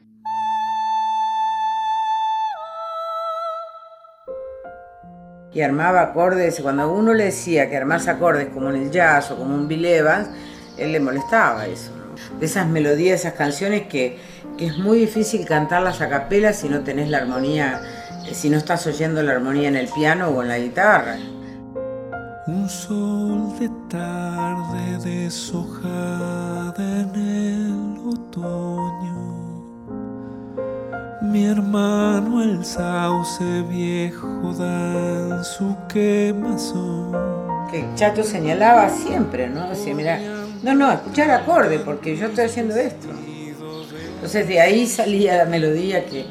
Y 5.53 5.61
armaba 5.61 6.01
acordes, 6.01 6.59
cuando 6.61 6.91
uno 6.91 7.13
le 7.13 7.25
decía 7.25 7.69
que 7.69 7.77
armase 7.77 8.09
acordes 8.09 8.49
como 8.49 8.69
en 8.71 8.75
el 8.83 8.91
jazz 8.91 9.29
o 9.31 9.37
como 9.37 9.53
un 9.53 9.67
Bill 9.67 9.85
Evans, 9.85 10.29
él 10.77 10.91
le 10.91 10.99
molestaba 10.99 11.67
eso. 11.67 11.91
De 12.39 12.45
esas 12.47 12.67
melodías, 12.67 13.21
esas 13.21 13.33
canciones 13.33 13.87
que, 13.87 14.17
que 14.57 14.67
es 14.67 14.77
muy 14.77 14.99
difícil 14.99 15.45
cantarlas 15.45 16.01
a 16.01 16.09
capela 16.09 16.53
si 16.53 16.69
no 16.69 16.81
tenés 16.81 17.09
la 17.09 17.19
armonía, 17.19 17.81
si 18.31 18.49
no 18.49 18.57
estás 18.57 18.87
oyendo 18.87 19.21
la 19.21 19.33
armonía 19.33 19.67
en 19.67 19.75
el 19.75 19.87
piano 19.87 20.29
o 20.29 20.41
en 20.41 20.47
la 20.47 20.57
guitarra. 20.57 21.17
Un 22.47 22.67
sol 22.67 23.57
de 23.59 23.69
tarde 23.89 24.97
deshojada 25.03 26.73
en 26.77 27.15
el 27.15 27.97
otoño. 28.05 28.82
Mi 31.33 31.45
hermano 31.45 32.43
el 32.43 32.63
sauce 32.63 33.63
viejo 33.67 34.53
da 34.55 35.37
en 35.37 35.43
su 35.43 35.75
quemazón. 35.91 37.11
Que 37.71 37.83
Chato 37.95 38.21
señalaba 38.21 38.87
siempre, 38.87 39.49
¿no? 39.49 39.67
Decía, 39.67 39.95
mira, 39.95 40.19
no, 40.61 40.75
no, 40.75 40.91
escuchar 40.91 41.31
acorde, 41.31 41.79
porque 41.79 42.15
yo 42.15 42.27
estoy 42.27 42.45
haciendo 42.45 42.75
esto. 42.75 43.07
Entonces 44.13 44.47
de 44.47 44.61
ahí 44.61 44.85
salía 44.85 45.37
la 45.37 45.45
melodía 45.45 46.05
que, 46.05 46.27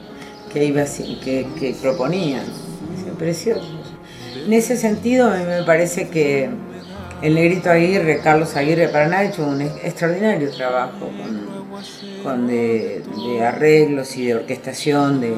que 0.53 0.67
iba 0.67 0.85
que, 0.85 1.49
que 1.59 1.75
proponían. 1.83 2.45
Precioso. 3.19 3.67
En 4.47 4.53
ese 4.53 4.77
sentido, 4.77 5.31
me 5.31 5.65
parece 5.65 6.11
que 6.11 6.49
el 7.23 7.35
negrito 7.35 7.71
Aguirre, 7.71 8.21
Carlos 8.21 8.55
Aguirre 8.55 8.87
Paraná, 8.87 9.19
ha 9.19 9.25
hecho 9.25 9.45
un 9.45 9.63
extraordinario 9.63 10.49
trabajo 10.53 11.09
con, 11.09 11.62
con 12.23 12.47
de, 12.47 13.03
de, 13.17 13.45
arreglos 13.45 14.17
y 14.17 14.27
de 14.27 14.35
orquestación 14.37 15.21
de, 15.21 15.35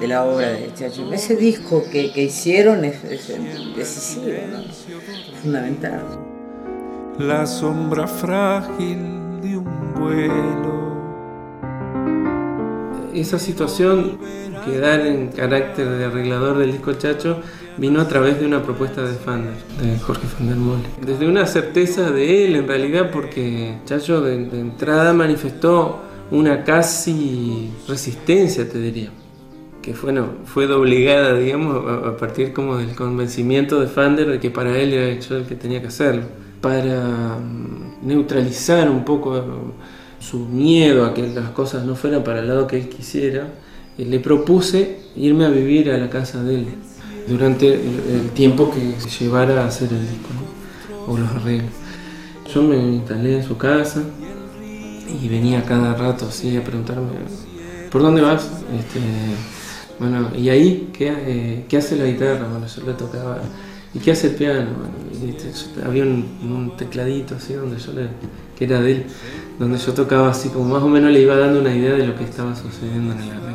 de, 0.00 0.08
la 0.08 0.24
obra 0.24 0.50
de 0.50 0.72
Chacho. 0.74 1.12
Ese 1.12 1.36
disco 1.36 1.84
que, 1.90 2.12
que 2.12 2.24
hicieron 2.24 2.84
es, 2.84 3.02
es 3.04 3.28
decisivo, 3.76 4.26
¿no? 4.50 4.62
fundamental. 5.42 6.02
La 7.18 7.46
sombra 7.46 8.06
frágil 8.06 9.40
de 9.40 9.56
un 9.56 9.94
vuelo. 9.94 10.90
Esa 13.12 13.38
situación 13.38 14.18
que 14.64 14.78
dan 14.78 15.06
en 15.06 15.28
carácter 15.28 15.88
de 15.88 16.04
arreglador 16.04 16.58
del 16.58 16.72
disco 16.72 16.92
Chacho 16.94 17.42
vino 17.80 18.00
a 18.02 18.06
través 18.06 18.38
de 18.38 18.46
una 18.46 18.62
propuesta 18.62 19.02
de 19.02 19.14
Fander, 19.14 19.54
de 19.82 19.98
Jorge 20.00 20.26
Fander 20.26 20.56
Mole. 20.56 20.82
Desde 21.04 21.26
una 21.26 21.46
certeza 21.46 22.10
de 22.10 22.44
él, 22.44 22.56
en 22.56 22.68
realidad, 22.68 23.10
porque 23.10 23.78
Chacho 23.86 24.20
de, 24.20 24.36
de 24.36 24.60
entrada 24.60 25.14
manifestó 25.14 26.00
una 26.30 26.62
casi 26.62 27.70
resistencia, 27.88 28.68
te 28.68 28.78
diría, 28.78 29.08
que 29.80 29.94
bueno, 29.94 30.26
fue 30.44 30.66
doblegada, 30.66 31.34
digamos, 31.34 31.82
a, 31.86 32.10
a 32.10 32.16
partir 32.18 32.52
como 32.52 32.76
del 32.76 32.94
convencimiento 32.94 33.80
de 33.80 33.86
Fander 33.86 34.28
de 34.28 34.38
que 34.38 34.50
para 34.50 34.78
él 34.78 34.92
era 34.92 35.18
yo 35.18 35.38
el 35.38 35.46
que 35.46 35.54
tenía 35.54 35.80
que 35.80 35.88
hacerlo, 35.88 36.24
para 36.60 37.38
um, 37.38 38.06
neutralizar 38.06 38.90
un 38.90 39.06
poco 39.06 39.42
su 40.18 40.40
miedo 40.40 41.06
a 41.06 41.14
que 41.14 41.26
las 41.28 41.48
cosas 41.50 41.86
no 41.86 41.96
fueran 41.96 42.22
para 42.22 42.40
el 42.40 42.48
lado 42.48 42.66
que 42.66 42.76
él 42.76 42.90
quisiera, 42.90 43.48
eh, 43.96 44.04
le 44.04 44.20
propuse 44.20 44.98
irme 45.16 45.46
a 45.46 45.48
vivir 45.48 45.90
a 45.90 45.96
la 45.96 46.10
casa 46.10 46.44
de 46.44 46.56
él 46.56 46.66
durante 47.28 47.74
el, 47.74 48.30
tiempo 48.34 48.70
que 48.70 48.94
llevara 49.18 49.64
a 49.64 49.66
hacer 49.66 49.88
el 49.92 50.00
disco 50.00 50.28
¿no? 50.34 51.12
o 51.12 51.18
los 51.18 51.30
arreglos. 51.30 51.72
Yo 52.52 52.62
me 52.62 52.76
instalé 52.76 53.36
en 53.36 53.44
su 53.44 53.56
casa 53.56 54.02
y 55.22 55.28
venía 55.28 55.64
cada 55.64 55.94
rato 55.94 56.26
así 56.26 56.56
a 56.56 56.64
preguntarme, 56.64 57.10
¿por 57.90 58.02
dónde 58.02 58.22
vas? 58.22 58.48
Este, 58.78 59.00
bueno, 59.98 60.30
y 60.36 60.48
ahí, 60.48 60.90
¿qué, 60.92 61.12
eh, 61.14 61.64
¿qué, 61.68 61.76
hace 61.76 61.96
la 61.96 62.06
guitarra? 62.06 62.46
Bueno, 62.48 62.66
yo 62.66 62.82
le 62.86 62.94
tocaba. 62.94 63.38
¿Y 63.92 63.98
qué 63.98 64.12
hace 64.12 64.28
el 64.28 64.34
piano? 64.34 64.70
Bueno, 64.78 65.36
este, 65.36 65.52
había 65.84 66.04
un, 66.04 66.24
un, 66.42 66.76
tecladito 66.76 67.34
así 67.34 67.54
donde 67.54 67.78
yo 67.78 67.92
le, 67.92 68.08
que 68.56 68.64
era 68.64 68.80
de 68.80 68.92
él, 68.92 69.06
donde 69.58 69.78
yo 69.78 69.92
tocaba 69.92 70.30
así 70.30 70.48
como 70.48 70.66
más 70.74 70.82
o 70.82 70.88
menos 70.88 71.10
le 71.10 71.20
iba 71.20 71.36
dando 71.36 71.60
una 71.60 71.74
idea 71.74 71.94
de 71.94 72.06
lo 72.06 72.16
que 72.16 72.24
estaba 72.24 72.54
sucediendo 72.54 73.12
en 73.12 73.18
el 73.18 73.30
arreglo. 73.30 73.49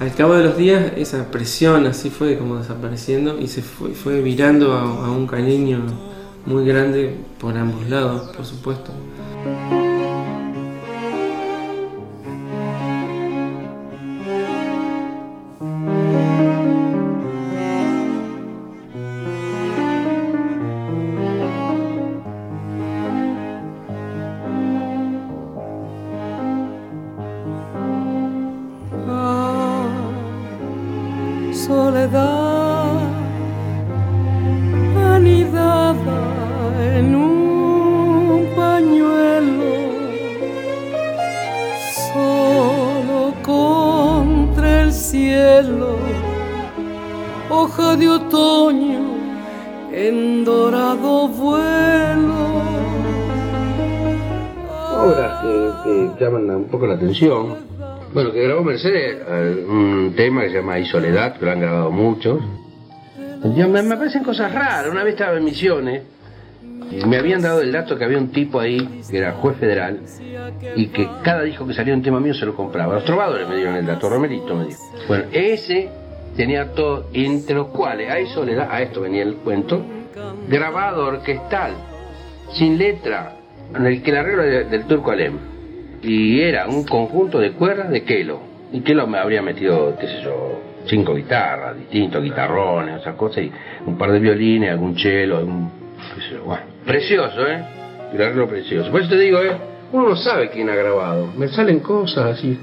Al 0.00 0.12
cabo 0.14 0.34
de 0.34 0.44
los 0.44 0.56
días 0.56 0.92
esa 0.96 1.30
presión 1.30 1.86
así 1.86 2.10
fue 2.10 2.36
como 2.36 2.56
desapareciendo 2.56 3.38
y 3.38 3.46
se 3.46 3.62
fue, 3.62 3.90
fue 3.90 4.20
virando 4.20 4.72
a, 4.72 4.82
a 4.82 5.10
un 5.10 5.26
cariño 5.26 5.86
muy 6.46 6.66
grande 6.66 7.16
por 7.38 7.56
ambos 7.56 7.88
lados, 7.88 8.34
por 8.36 8.44
supuesto. 8.44 8.90
Cielo, 44.94 45.96
hoja 47.50 47.96
de 47.96 48.08
otoño 48.08 49.00
en 49.92 50.44
dorado 50.44 51.28
vuelo. 51.28 52.62
Obras 54.96 55.42
que, 55.42 56.14
que 56.16 56.24
llaman 56.24 56.50
un 56.50 56.64
poco 56.64 56.86
la 56.86 56.94
atención. 56.94 57.56
Bueno, 58.14 58.32
que 58.32 58.44
grabó 58.44 58.62
Mercedes 58.62 59.18
eh, 59.28 59.66
un 59.68 60.14
tema 60.16 60.42
que 60.42 60.50
se 60.50 60.54
llama 60.56 60.74
Hay 60.74 60.86
Soledad, 60.86 61.36
que 61.36 61.44
lo 61.44 61.50
han 61.50 61.60
grabado 61.60 61.90
muchos. 61.90 62.40
Ya 63.56 63.66
me, 63.66 63.82
me 63.82 63.96
parecen 63.96 64.22
cosas 64.22 64.54
raras. 64.54 64.86
Una 64.90 65.02
vez 65.02 65.14
estaba 65.14 65.36
en 65.36 65.44
Misiones 65.44 66.02
y 66.02 66.23
me 67.06 67.16
habían 67.16 67.42
dado 67.42 67.60
el 67.60 67.72
dato 67.72 67.96
que 67.96 68.04
había 68.04 68.18
un 68.18 68.30
tipo 68.30 68.60
ahí 68.60 69.02
que 69.10 69.18
era 69.18 69.32
juez 69.32 69.56
federal 69.56 70.00
y 70.76 70.86
que 70.88 71.08
cada 71.22 71.42
disco 71.42 71.66
que 71.66 71.74
salía 71.74 71.94
un 71.94 72.02
tema 72.02 72.20
mío 72.20 72.34
se 72.34 72.44
lo 72.46 72.54
compraba. 72.54 72.94
Los 72.94 73.04
trovadores 73.04 73.48
me 73.48 73.56
dieron 73.56 73.76
el 73.76 73.86
dato, 73.86 74.08
Romerito 74.08 74.54
me 74.56 74.66
dijo. 74.66 74.80
Bueno, 75.08 75.24
ese 75.32 75.88
tenía 76.36 76.72
todo, 76.72 77.06
entre 77.12 77.54
los 77.54 77.68
cuales 77.68 78.10
hay 78.10 78.26
soledad, 78.26 78.68
a 78.70 78.82
esto 78.82 79.00
venía 79.02 79.22
el 79.22 79.34
cuento, 79.36 79.84
grabado 80.48 81.06
orquestal, 81.06 81.72
sin 82.52 82.76
letra, 82.78 83.36
en 83.74 83.86
el 83.86 84.02
que 84.02 84.12
la 84.12 84.20
arreglo 84.20 84.42
de- 84.42 84.64
del 84.64 84.84
turco 84.84 85.10
Alem. 85.10 85.38
Y 86.02 86.40
era 86.40 86.66
un 86.68 86.84
conjunto 86.84 87.38
de 87.38 87.52
cuerdas 87.52 87.88
de 87.90 88.02
Kelo. 88.04 88.40
Y 88.72 88.80
Kelo 88.80 89.06
me 89.06 89.18
habría 89.18 89.40
metido, 89.42 89.96
qué 89.98 90.06
sé 90.06 90.22
yo, 90.22 90.60
cinco 90.86 91.14
guitarras, 91.14 91.78
distintos 91.78 92.22
guitarrones, 92.22 93.00
esas 93.00 93.14
cosas, 93.14 93.44
y 93.44 93.52
un 93.86 93.96
par 93.96 94.10
de 94.12 94.18
violines, 94.18 94.70
algún 94.72 94.98
cello, 94.98 95.38
algún, 95.38 95.70
qué 96.16 96.20
sé 96.20 96.34
yo, 96.34 96.44
bueno. 96.44 96.73
Precioso, 96.86 97.46
¿eh? 97.46 97.64
El 98.12 98.46
precioso. 98.46 98.90
Por 98.90 99.00
eso 99.00 99.10
te 99.10 99.18
digo, 99.18 99.38
¿eh? 99.42 99.56
Uno 99.92 100.10
no 100.10 100.16
sabe 100.16 100.50
quién 100.50 100.68
ha 100.68 100.74
grabado. 100.74 101.28
Me 101.36 101.48
salen 101.48 101.80
cosas 101.80 102.38
así. 102.38 102.58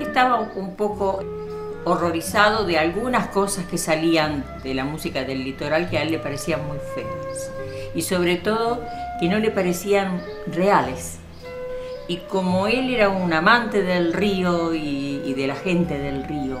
Estaba 0.00 0.40
un 0.54 0.76
poco 0.76 1.24
horrorizado 1.84 2.64
de 2.64 2.78
algunas 2.78 3.28
cosas 3.28 3.66
que 3.66 3.78
salían 3.78 4.44
de 4.62 4.74
la 4.74 4.84
música 4.84 5.24
del 5.24 5.42
litoral 5.42 5.90
que 5.90 5.98
a 5.98 6.02
él 6.02 6.12
le 6.12 6.18
parecían 6.18 6.66
muy 6.66 6.78
feas. 6.94 7.52
Y 7.94 8.02
sobre 8.02 8.36
todo 8.36 8.84
que 9.20 9.28
no 9.28 9.38
le 9.38 9.50
parecían 9.50 10.22
reales. 10.46 11.18
Y 12.08 12.16
como 12.28 12.66
él 12.66 12.88
era 12.88 13.10
un 13.10 13.30
amante 13.34 13.82
del 13.82 14.14
río 14.14 14.74
y, 14.74 15.34
de 15.34 15.46
la 15.46 15.54
gente 15.54 15.98
del 15.98 16.24
río, 16.24 16.56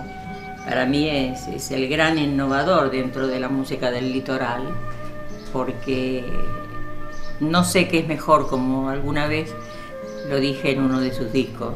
para 0.66 0.84
mí 0.84 1.08
es, 1.08 1.46
es 1.48 1.70
el 1.70 1.88
gran 1.88 2.18
innovador 2.18 2.90
dentro 2.90 3.26
de 3.26 3.40
la 3.40 3.48
música 3.48 3.90
del 3.90 4.12
litoral, 4.12 4.62
porque 5.50 6.22
no 7.40 7.64
sé 7.64 7.88
qué 7.88 8.00
es 8.00 8.06
mejor, 8.06 8.48
como 8.48 8.90
alguna 8.90 9.26
vez 9.26 9.54
lo 10.28 10.38
dije 10.38 10.72
en 10.72 10.82
uno 10.82 11.00
de 11.00 11.14
sus 11.14 11.32
discos. 11.32 11.72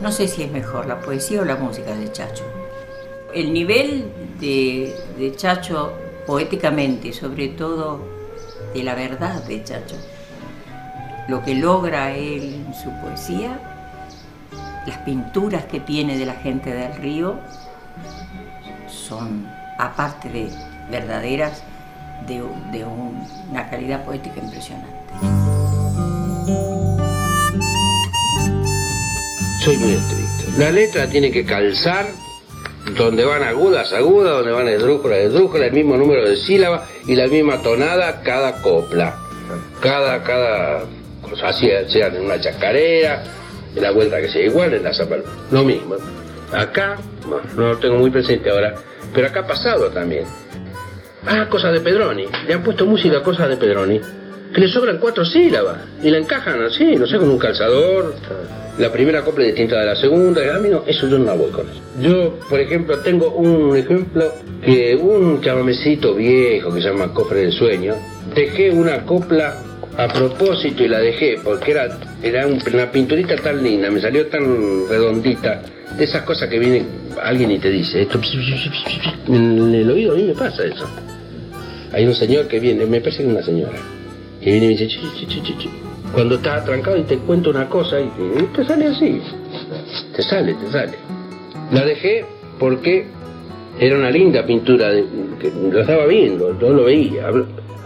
No 0.00 0.12
sé 0.12 0.28
si 0.28 0.44
es 0.44 0.50
mejor 0.52 0.86
la 0.86 1.00
poesía 1.00 1.42
o 1.42 1.44
la 1.44 1.56
música 1.56 1.94
de 1.94 2.12
Chacho. 2.12 2.44
El 3.34 3.52
nivel 3.52 4.04
de, 4.38 4.94
de 5.18 5.34
Chacho 5.34 5.92
poéticamente, 6.24 7.12
sobre 7.12 7.48
todo 7.48 8.00
de 8.72 8.84
la 8.84 8.94
verdad 8.94 9.42
de 9.42 9.64
Chacho, 9.64 9.96
lo 11.30 11.42
que 11.44 11.54
logra 11.54 12.10
él 12.12 12.64
en 12.66 12.74
su 12.74 12.90
poesía, 13.00 13.56
las 14.84 14.98
pinturas 14.98 15.64
que 15.66 15.78
tiene 15.78 16.18
de 16.18 16.26
la 16.26 16.34
gente 16.34 16.72
del 16.72 16.92
río, 16.96 17.36
son, 18.88 19.46
aparte 19.78 20.28
de 20.28 20.50
verdaderas, 20.90 21.62
de, 22.26 22.42
de 22.72 22.84
un- 22.84 23.24
una 23.48 23.70
calidad 23.70 24.04
poética 24.04 24.40
impresionante. 24.42 24.90
Soy 29.64 29.76
muy 29.76 29.92
estricto. 29.92 30.58
La 30.58 30.70
letra 30.72 31.06
tiene 31.08 31.30
que 31.30 31.44
calzar 31.44 32.06
donde 32.96 33.24
van 33.24 33.44
agudas, 33.44 33.92
agudas, 33.92 34.32
donde 34.32 34.50
van 34.50 34.66
esdrújulas, 34.68 35.18
esdrújulas, 35.18 35.68
el 35.68 35.74
mismo 35.74 35.96
número 35.96 36.28
de 36.28 36.36
sílabas 36.36 36.88
y 37.06 37.14
la 37.14 37.28
misma 37.28 37.58
tonada 37.58 38.22
cada 38.22 38.60
copla. 38.62 39.14
Cada, 39.80 40.22
cada 40.24 40.84
cosa 41.30 41.48
así, 41.48 41.68
sea 41.88 42.08
en 42.08 42.24
una 42.24 42.40
chacarera, 42.40 43.22
en 43.74 43.82
la 43.82 43.90
vuelta 43.92 44.20
que 44.20 44.28
sea 44.28 44.44
igual, 44.44 44.74
en 44.74 44.82
la 44.82 44.92
zapal. 44.92 45.22
Lo 45.50 45.64
mismo. 45.64 45.96
Acá, 46.52 46.96
bueno, 47.26 47.44
no 47.56 47.68
lo 47.68 47.78
tengo 47.78 47.96
muy 47.96 48.10
presente 48.10 48.50
ahora, 48.50 48.74
pero 49.14 49.28
acá 49.28 49.40
ha 49.40 49.46
pasado 49.46 49.88
también. 49.90 50.24
Ah, 51.26 51.46
cosas 51.48 51.72
de 51.72 51.80
Pedroni. 51.80 52.26
Le 52.46 52.54
han 52.54 52.62
puesto 52.62 52.86
música 52.86 53.18
a 53.18 53.22
cosas 53.22 53.48
de 53.48 53.56
Pedroni. 53.56 54.00
Que 54.54 54.60
le 54.60 54.68
sobran 54.68 54.98
cuatro 54.98 55.24
sílabas. 55.24 55.78
Y 56.02 56.10
la 56.10 56.18
encajan 56.18 56.62
así, 56.62 56.96
no 56.96 57.06
sé, 57.06 57.18
con 57.18 57.28
un 57.30 57.38
calzador. 57.38 58.14
La 58.78 58.90
primera 58.90 59.22
copla 59.22 59.44
es 59.44 59.50
distinta 59.50 59.78
de 59.78 59.86
la 59.86 59.94
segunda. 59.94 60.56
A 60.56 60.58
mí 60.58 60.68
no, 60.68 60.82
eso 60.86 61.06
yo 61.08 61.18
no 61.18 61.26
la 61.26 61.34
voy 61.34 61.50
con 61.50 61.68
eso. 61.68 61.80
Yo, 62.00 62.38
por 62.48 62.58
ejemplo, 62.58 62.98
tengo 63.00 63.30
un 63.30 63.76
ejemplo 63.76 64.32
que 64.64 64.96
un 64.96 65.40
chamamecito 65.40 66.14
viejo 66.14 66.74
que 66.74 66.82
se 66.82 66.88
llama 66.88 67.12
Cofre 67.12 67.40
del 67.40 67.52
Sueño. 67.52 67.94
Dejé 68.34 68.70
una 68.70 69.04
copla 69.04 69.56
a 70.04 70.08
propósito 70.08 70.84
y 70.84 70.88
la 70.88 70.98
dejé 70.98 71.38
porque 71.42 71.72
era, 71.72 71.98
era 72.22 72.46
un- 72.46 72.60
una 72.72 72.90
pinturita 72.90 73.36
tan 73.36 73.62
linda, 73.62 73.90
me 73.90 74.00
salió 74.00 74.26
tan 74.26 74.88
redondita. 74.88 75.62
De 75.96 76.04
esas 76.04 76.22
cosas 76.22 76.48
que 76.48 76.58
viene 76.58 76.84
alguien 77.22 77.50
y 77.50 77.58
te 77.58 77.68
dice, 77.68 78.02
esto 78.02 78.20
en 79.28 79.74
el 79.74 79.90
oído 79.90 80.12
a 80.12 80.16
mí 80.16 80.22
me 80.24 80.34
pasa 80.34 80.64
eso. 80.64 80.86
Hay 81.92 82.06
un 82.06 82.14
señor 82.14 82.46
que 82.46 82.60
viene, 82.60 82.86
me 82.86 83.00
parece 83.00 83.24
que 83.24 83.28
una 83.28 83.42
señora, 83.42 83.72
que 84.40 84.50
viene 84.52 84.66
y 84.66 84.68
me 84.68 84.76
dice, 84.76 84.86
"Chi, 84.86 85.00
chi, 85.18 85.26
chi, 85.26 85.42
chi, 85.42 85.54
chi". 85.58 85.70
cuando 86.12 86.36
estás 86.36 86.62
atrancado 86.62 86.96
y 86.96 87.02
te 87.02 87.18
cuento 87.18 87.50
una 87.50 87.68
cosa 87.68 88.00
y 88.00 88.08
te, 88.54 88.64
sale 88.64 88.86
así, 88.86 89.20
te 90.16 90.22
sale, 90.22 90.54
te 90.54 90.70
sale. 90.70 90.94
La 91.72 91.84
dejé 91.84 92.24
porque 92.58 93.06
era 93.78 93.96
una 93.96 94.10
linda 94.10 94.44
pintura, 94.46 94.90
que 95.40 95.50
lo 95.70 95.80
estaba 95.80 96.06
viendo, 96.06 96.58
yo 96.60 96.70
lo 96.72 96.84
veía, 96.84 97.28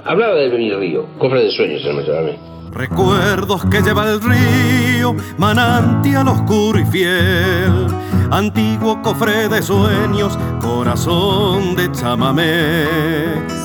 hablaba 0.05 0.35
de 0.35 0.51
mi 0.51 0.71
río, 0.73 1.07
cofre 1.19 1.45
de 1.45 1.51
sueños 1.51 1.83
se 1.83 1.93
me 1.93 2.03
mí. 2.03 2.38
Recuerdos 2.71 3.64
que 3.67 3.83
lleva 3.83 4.11
el 4.11 4.21
río, 4.21 5.14
manantial 5.38 6.27
oscuro 6.29 6.79
y 6.79 6.85
fiel, 6.85 7.87
antiguo 8.31 9.01
cofre 9.01 9.49
de 9.49 9.62
sueños, 9.62 10.37
corazón 10.61 11.77
de 11.77 11.90
chamamé, 11.93 12.87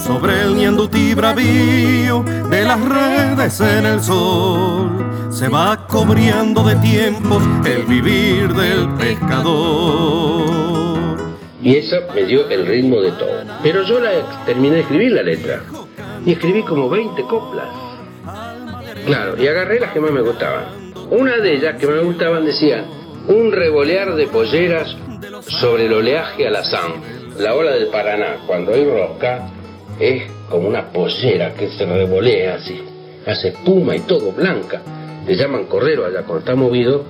sobre 0.05 0.41
el 0.43 0.55
ñandutí 0.55 1.15
bravío 1.15 2.23
de 2.49 2.63
las 2.63 2.79
redes 2.87 3.59
en 3.61 3.85
el 3.85 3.99
sol, 4.01 5.07
se 5.31 5.47
va 5.49 5.87
cubriendo 5.87 6.63
de 6.63 6.75
tiempos 6.75 7.41
el 7.65 7.83
vivir 7.85 8.53
del 8.53 8.89
pescador. 8.95 10.49
Y 11.61 11.75
eso 11.75 11.97
me 12.15 12.23
dio 12.23 12.47
el 12.49 12.65
ritmo 12.65 13.01
de 13.01 13.11
todo. 13.13 13.43
Pero 13.61 13.83
yo 13.83 13.99
la 13.99 14.11
terminé 14.45 14.75
de 14.75 14.81
escribir 14.81 15.11
la 15.11 15.23
letra. 15.23 15.61
Y 16.25 16.33
escribí 16.33 16.63
como 16.63 16.89
20 16.89 17.23
coplas. 17.23 17.67
Claro, 19.05 19.41
y 19.41 19.47
agarré 19.47 19.79
las 19.79 19.91
que 19.91 19.99
más 19.99 20.11
me 20.11 20.21
gustaban. 20.21 20.65
Una 21.09 21.37
de 21.37 21.55
ellas 21.55 21.75
que 21.79 21.87
me 21.87 21.99
gustaban 21.99 22.45
decía, 22.45 22.83
un 23.27 23.51
revolear 23.51 24.13
de 24.15 24.27
polleras 24.27 24.95
sobre 25.47 25.85
el 25.85 25.93
oleaje 25.93 26.47
alazán. 26.47 26.93
La 27.37 27.55
ola 27.55 27.71
del 27.71 27.87
Paraná, 27.87 28.37
cuando 28.45 28.73
hay 28.73 28.85
rosca, 28.85 29.49
es 29.99 30.23
como 30.49 30.67
una 30.67 30.91
pollera 30.91 31.53
que 31.53 31.69
se 31.69 31.85
revolea 31.85 32.55
así. 32.55 32.83
Hace 33.25 33.49
espuma 33.49 33.95
y 33.95 34.01
todo, 34.01 34.31
blanca. 34.31 34.81
Le 35.25 35.35
llaman 35.35 35.65
correro 35.65 36.05
allá 36.05 36.23
cuando 36.23 36.39
está 36.39 36.55
movido. 36.55 37.03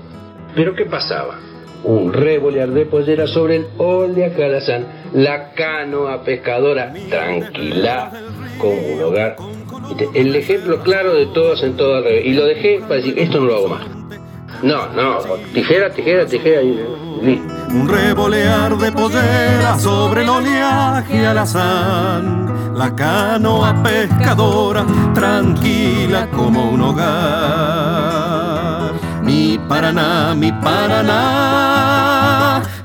Pero 0.55 0.75
¿qué 0.75 0.85
pasaba? 0.85 1.39
Un 1.83 2.13
revolear 2.13 2.69
de 2.69 2.85
pollera 2.85 3.27
sobre 3.27 3.57
el 3.57 3.67
oleaje 3.77 4.43
alazán. 4.43 4.85
La 5.13 5.51
canoa 5.53 6.23
pescadora, 6.23 6.93
tranquila 7.09 8.11
como 8.59 8.73
un 8.73 9.01
hogar. 9.01 9.37
Viste, 9.87 10.07
El 10.13 10.35
ejemplo 10.35 10.79
claro 10.83 11.15
de 11.15 11.25
todos 11.27 11.63
en 11.63 11.75
todo 11.75 11.95
al 11.95 12.03
revés. 12.03 12.25
Y 12.25 12.33
lo 12.33 12.45
dejé 12.45 12.79
para 12.81 12.95
decir, 12.95 13.17
esto 13.17 13.39
no 13.39 13.45
lo 13.47 13.55
hago 13.55 13.69
más. 13.69 13.81
No, 14.61 14.87
no, 14.89 15.19
tijera, 15.53 15.89
tijera, 15.89 16.25
tijera 16.25 16.61
y. 16.61 16.83
Un 17.71 17.87
revolear 17.87 18.77
de 18.77 18.91
pollera 18.91 19.79
sobre 19.79 20.23
el 20.23 20.29
oleaje 20.29 21.25
alazán, 21.25 22.73
la 22.75 22.93
canoa 22.95 23.81
pescadora 23.83 24.85
tranquila 25.13 26.29
como 26.31 26.71
un 26.71 26.81
hogar. 26.81 28.19
Mi 29.23 29.57
Paraná, 29.67 30.35
mi 30.35 30.51
Paraná, 30.51 32.08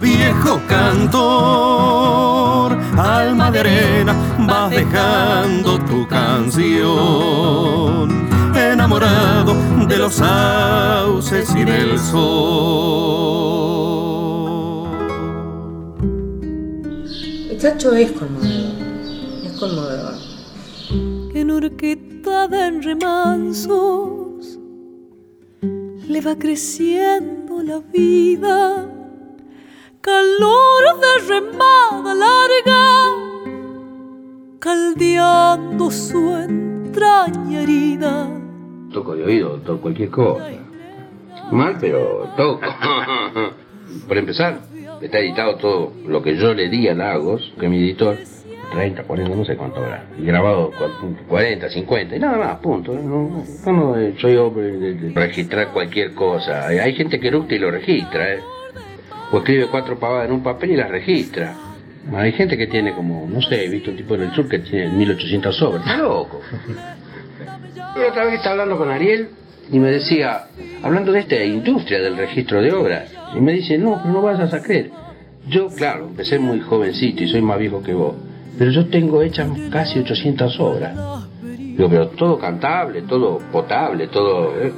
viejo 0.00 0.60
cantor, 0.68 1.22
alma 2.96 3.50
de 3.50 3.60
arena, 3.60 4.14
vas 4.46 4.70
dejando 4.70 5.78
tu 5.80 6.06
canción, 6.08 6.94
enamorado 8.54 9.54
de 9.86 9.98
los 9.98 10.14
sauces 10.14 11.54
y 11.54 11.64
del 11.64 11.98
sol. 11.98 12.94
El 17.50 17.58
Chacho 17.58 17.92
es 17.94 18.12
conmovedor. 18.12 19.58
conmovedor. 19.58 20.14
En 21.34 21.50
orquesta 21.50 22.46
de 22.48 22.70
remansos 22.80 24.58
le 26.08 26.20
va 26.20 26.38
creciendo 26.38 27.62
la 27.62 27.80
vida, 27.80 28.86
calor 30.04 31.00
de 31.00 31.34
remada 31.34 32.14
larga, 32.14 32.82
caldeando 34.58 35.90
su 35.90 36.36
entraña 36.36 37.62
herida. 37.62 38.28
Toco 38.92 39.16
de 39.16 39.24
oído, 39.24 39.60
toco 39.64 39.80
cualquier 39.80 40.10
cosa. 40.10 40.50
Mal, 41.50 41.78
pero 41.80 42.28
toco. 42.36 42.60
Por 44.08 44.18
empezar, 44.18 44.60
está 45.00 45.20
editado 45.20 45.56
todo 45.56 45.92
lo 46.06 46.22
que 46.22 46.36
yo 46.36 46.52
le 46.52 46.68
di 46.68 46.86
a 46.88 46.94
Lagos, 46.94 47.54
que 47.58 47.68
mi 47.68 47.78
editor, 47.78 48.18
30, 48.72 49.04
40, 49.04 49.36
no 49.36 49.44
sé 49.46 49.56
cuánto 49.56 49.78
habrá. 49.80 50.04
Y 50.18 50.26
grabado 50.26 50.70
40, 51.28 51.70
50, 51.70 52.16
y 52.16 52.18
nada 52.18 52.36
más, 52.36 52.56
punto. 52.58 52.92
No, 52.92 53.44
no 53.66 53.94
soy 54.20 54.36
hombre 54.36 54.72
de, 54.72 55.12
registrar 55.14 55.72
cualquier 55.72 56.12
cosa. 56.14 56.66
Hay 56.66 56.94
gente 56.94 57.18
que 57.18 57.28
eructa 57.28 57.54
y 57.54 57.58
lo 57.58 57.70
registra, 57.70 58.34
¿eh? 58.34 58.40
O 59.34 59.38
escribe 59.38 59.66
cuatro 59.66 59.98
pavadas 59.98 60.26
en 60.28 60.32
un 60.32 60.44
papel 60.44 60.70
y 60.70 60.76
las 60.76 60.88
registra. 60.88 61.56
Hay 62.14 62.30
gente 62.30 62.56
que 62.56 62.68
tiene 62.68 62.94
como, 62.94 63.26
no 63.28 63.42
sé, 63.42 63.64
he 63.64 63.68
visto 63.68 63.90
un 63.90 63.96
tipo 63.96 64.14
en 64.14 64.22
el 64.22 64.32
sur 64.32 64.48
que 64.48 64.60
tiene 64.60 64.90
1800 64.90 65.62
obras. 65.62 65.80
Está 65.84 65.96
loco. 65.96 66.40
Y 67.96 68.08
otra 68.08 68.26
vez 68.26 68.34
estaba 68.34 68.52
hablando 68.52 68.78
con 68.78 68.92
Ariel 68.92 69.30
y 69.72 69.80
me 69.80 69.90
decía, 69.90 70.44
hablando 70.84 71.10
de 71.10 71.18
esta 71.18 71.42
industria 71.42 72.00
del 72.00 72.16
registro 72.16 72.62
de 72.62 72.72
obras, 72.72 73.10
y 73.34 73.40
me 73.40 73.54
dice, 73.54 73.76
no, 73.76 73.98
pero 74.00 74.14
no 74.14 74.22
vas 74.22 74.54
a 74.54 74.62
creer. 74.62 74.92
Yo, 75.48 75.66
claro, 75.66 76.06
empecé 76.06 76.38
muy 76.38 76.60
jovencito 76.60 77.24
y 77.24 77.28
soy 77.28 77.42
más 77.42 77.58
viejo 77.58 77.82
que 77.82 77.92
vos, 77.92 78.14
pero 78.56 78.70
yo 78.70 78.86
tengo 78.86 79.20
hechas 79.20 79.48
casi 79.72 79.98
800 79.98 80.60
obras. 80.60 80.96
Digo, 81.42 81.88
pero 81.88 82.06
todo 82.10 82.38
cantable, 82.38 83.02
todo 83.02 83.38
potable, 83.50 84.06
todo... 84.06 84.54
¿eh? 84.62 84.72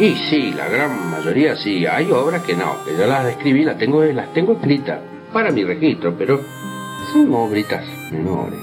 Y 0.00 0.14
sí, 0.30 0.54
la 0.56 0.66
gran 0.66 1.10
mayoría 1.10 1.54
sí, 1.56 1.84
hay 1.84 2.10
obras 2.10 2.42
que 2.42 2.56
no, 2.56 2.82
que 2.86 2.96
yo 2.96 3.06
las 3.06 3.26
escribí, 3.26 3.64
las 3.64 3.76
tengo, 3.76 4.02
las 4.02 4.32
tengo 4.32 4.54
escritas 4.54 4.98
para 5.30 5.52
mi 5.52 5.62
registro, 5.62 6.14
pero 6.16 6.40
son 7.12 7.34
obritas 7.34 7.84
menores. 8.10 8.58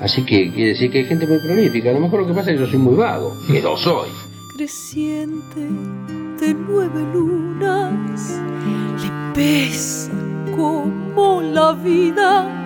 Así 0.00 0.24
que 0.24 0.50
quiere 0.50 0.70
decir 0.70 0.90
que 0.90 0.98
hay 0.98 1.04
gente 1.04 1.28
muy 1.28 1.38
prolífica. 1.38 1.90
A 1.90 1.92
lo 1.92 2.00
mejor 2.00 2.22
lo 2.22 2.26
que 2.26 2.32
pasa 2.32 2.50
es 2.50 2.56
que 2.56 2.64
yo 2.64 2.68
soy 2.68 2.80
muy 2.80 2.96
vago, 2.96 3.36
que 3.46 3.62
lo 3.62 3.76
soy. 3.76 4.08
Creciente 4.56 5.60
de 6.40 6.54
nueve 6.54 7.02
lunas, 7.14 8.40
le 9.00 9.32
pesa 9.32 10.10
como 10.56 11.40
la 11.40 11.72
vida, 11.74 12.64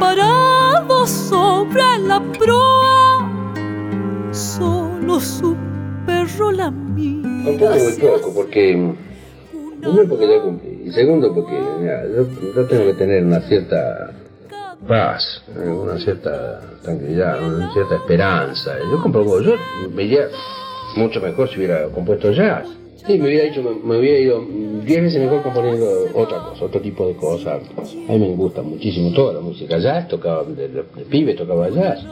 parado 0.00 1.06
sobre 1.06 1.98
la 1.98 2.22
proa, 2.38 3.30
solo 4.32 5.20
su 5.20 5.54
perro 6.06 6.52
la 6.52 6.70
mira. 6.70 7.44
Contame 7.44 7.82
muy 7.82 7.92
poco, 7.94 8.34
porque. 8.34 8.94
Primero 9.80 10.08
porque 10.08 10.26
ya 10.26 10.42
cumplí, 10.42 10.82
y 10.86 10.90
segundo 10.90 11.34
porque 11.34 11.52
mira, 11.78 12.02
yo, 12.08 12.26
yo 12.54 12.66
tengo 12.66 12.86
que 12.86 12.94
tener 12.94 13.22
una 13.24 13.40
cierta 13.42 14.10
paz, 14.88 15.42
una 15.54 15.98
cierta 15.98 16.60
tranquilidad, 16.82 17.46
una 17.46 17.72
cierta 17.72 17.96
esperanza. 17.96 18.76
Yo 18.90 19.02
compongo, 19.02 19.40
yo 19.42 19.54
veía 19.94 20.28
mucho 20.96 21.20
mejor 21.20 21.48
si 21.50 21.58
hubiera 21.58 21.88
compuesto 21.88 22.32
jazz. 22.32 22.66
Sí, 23.06 23.18
me 23.18 23.28
hubiera 23.28 23.44
dicho, 23.44 23.62
me, 23.62 23.98
hubiera 23.98 24.18
ido 24.18 24.44
diez 24.84 25.02
veces 25.02 25.20
mejor 25.20 25.42
componiendo 25.42 25.86
otra 26.14 26.38
cosa, 26.42 26.64
otro 26.64 26.80
tipo 26.80 27.06
de 27.06 27.14
cosas. 27.14 27.62
A 28.08 28.12
mí 28.12 28.18
me 28.18 28.34
gusta 28.34 28.62
muchísimo 28.62 29.12
toda 29.12 29.34
la 29.34 29.40
música 29.40 29.78
jazz, 29.78 30.08
tocaba, 30.08 30.42
de, 30.44 30.68
de, 30.68 30.82
de 30.82 31.04
pibe 31.08 31.34
tocaba 31.34 31.68
jazz. 31.68 32.04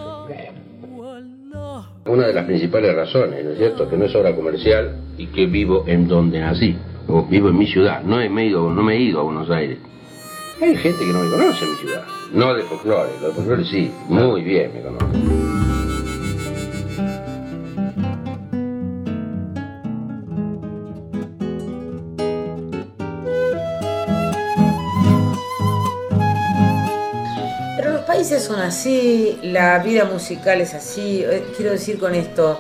Una 2.07 2.27
de 2.27 2.35
las 2.35 2.45
principales 2.45 2.95
razones, 2.95 3.45
¿no 3.45 3.53
es 3.53 3.59
cierto?, 3.59 3.89
que 3.89 3.97
no 3.97 4.05
es 4.05 4.15
obra 4.15 4.35
comercial 4.35 4.95
y 5.17 5.27
que 5.29 5.47
vivo 5.47 5.85
en 5.87 6.07
donde 6.07 6.39
nací, 6.39 6.77
o 7.09 7.25
vivo 7.25 7.49
en 7.49 7.57
mi 7.57 7.67
ciudad, 7.67 8.03
no, 8.03 8.21
he, 8.21 8.29
me 8.29 8.47
ido, 8.47 8.71
no 8.71 8.83
me 8.83 8.95
he 8.95 9.01
ido 9.01 9.21
a 9.21 9.23
Buenos 9.23 9.49
Aires. 9.49 9.79
Hay 10.61 10.77
gente 10.77 10.99
que 10.99 11.13
no 11.13 11.21
me 11.21 11.31
conoce 11.31 11.65
en 11.65 11.71
mi 11.71 11.77
ciudad. 11.79 12.05
No 12.33 12.55
de 12.55 12.63
folclore, 12.65 13.11
de 13.23 13.33
folclore 13.33 13.65
sí, 13.65 13.91
muy 14.09 14.43
bien 14.43 14.71
me 14.75 14.83
conoce. 14.83 15.54
Son 28.45 28.61
así, 28.61 29.39
la 29.43 29.79
vida 29.79 30.05
musical 30.05 30.61
es 30.61 30.75
así. 30.75 31.23
Eh, 31.25 31.47
Quiero 31.57 31.73
decir 31.73 31.99
con 31.99 32.15
esto, 32.15 32.59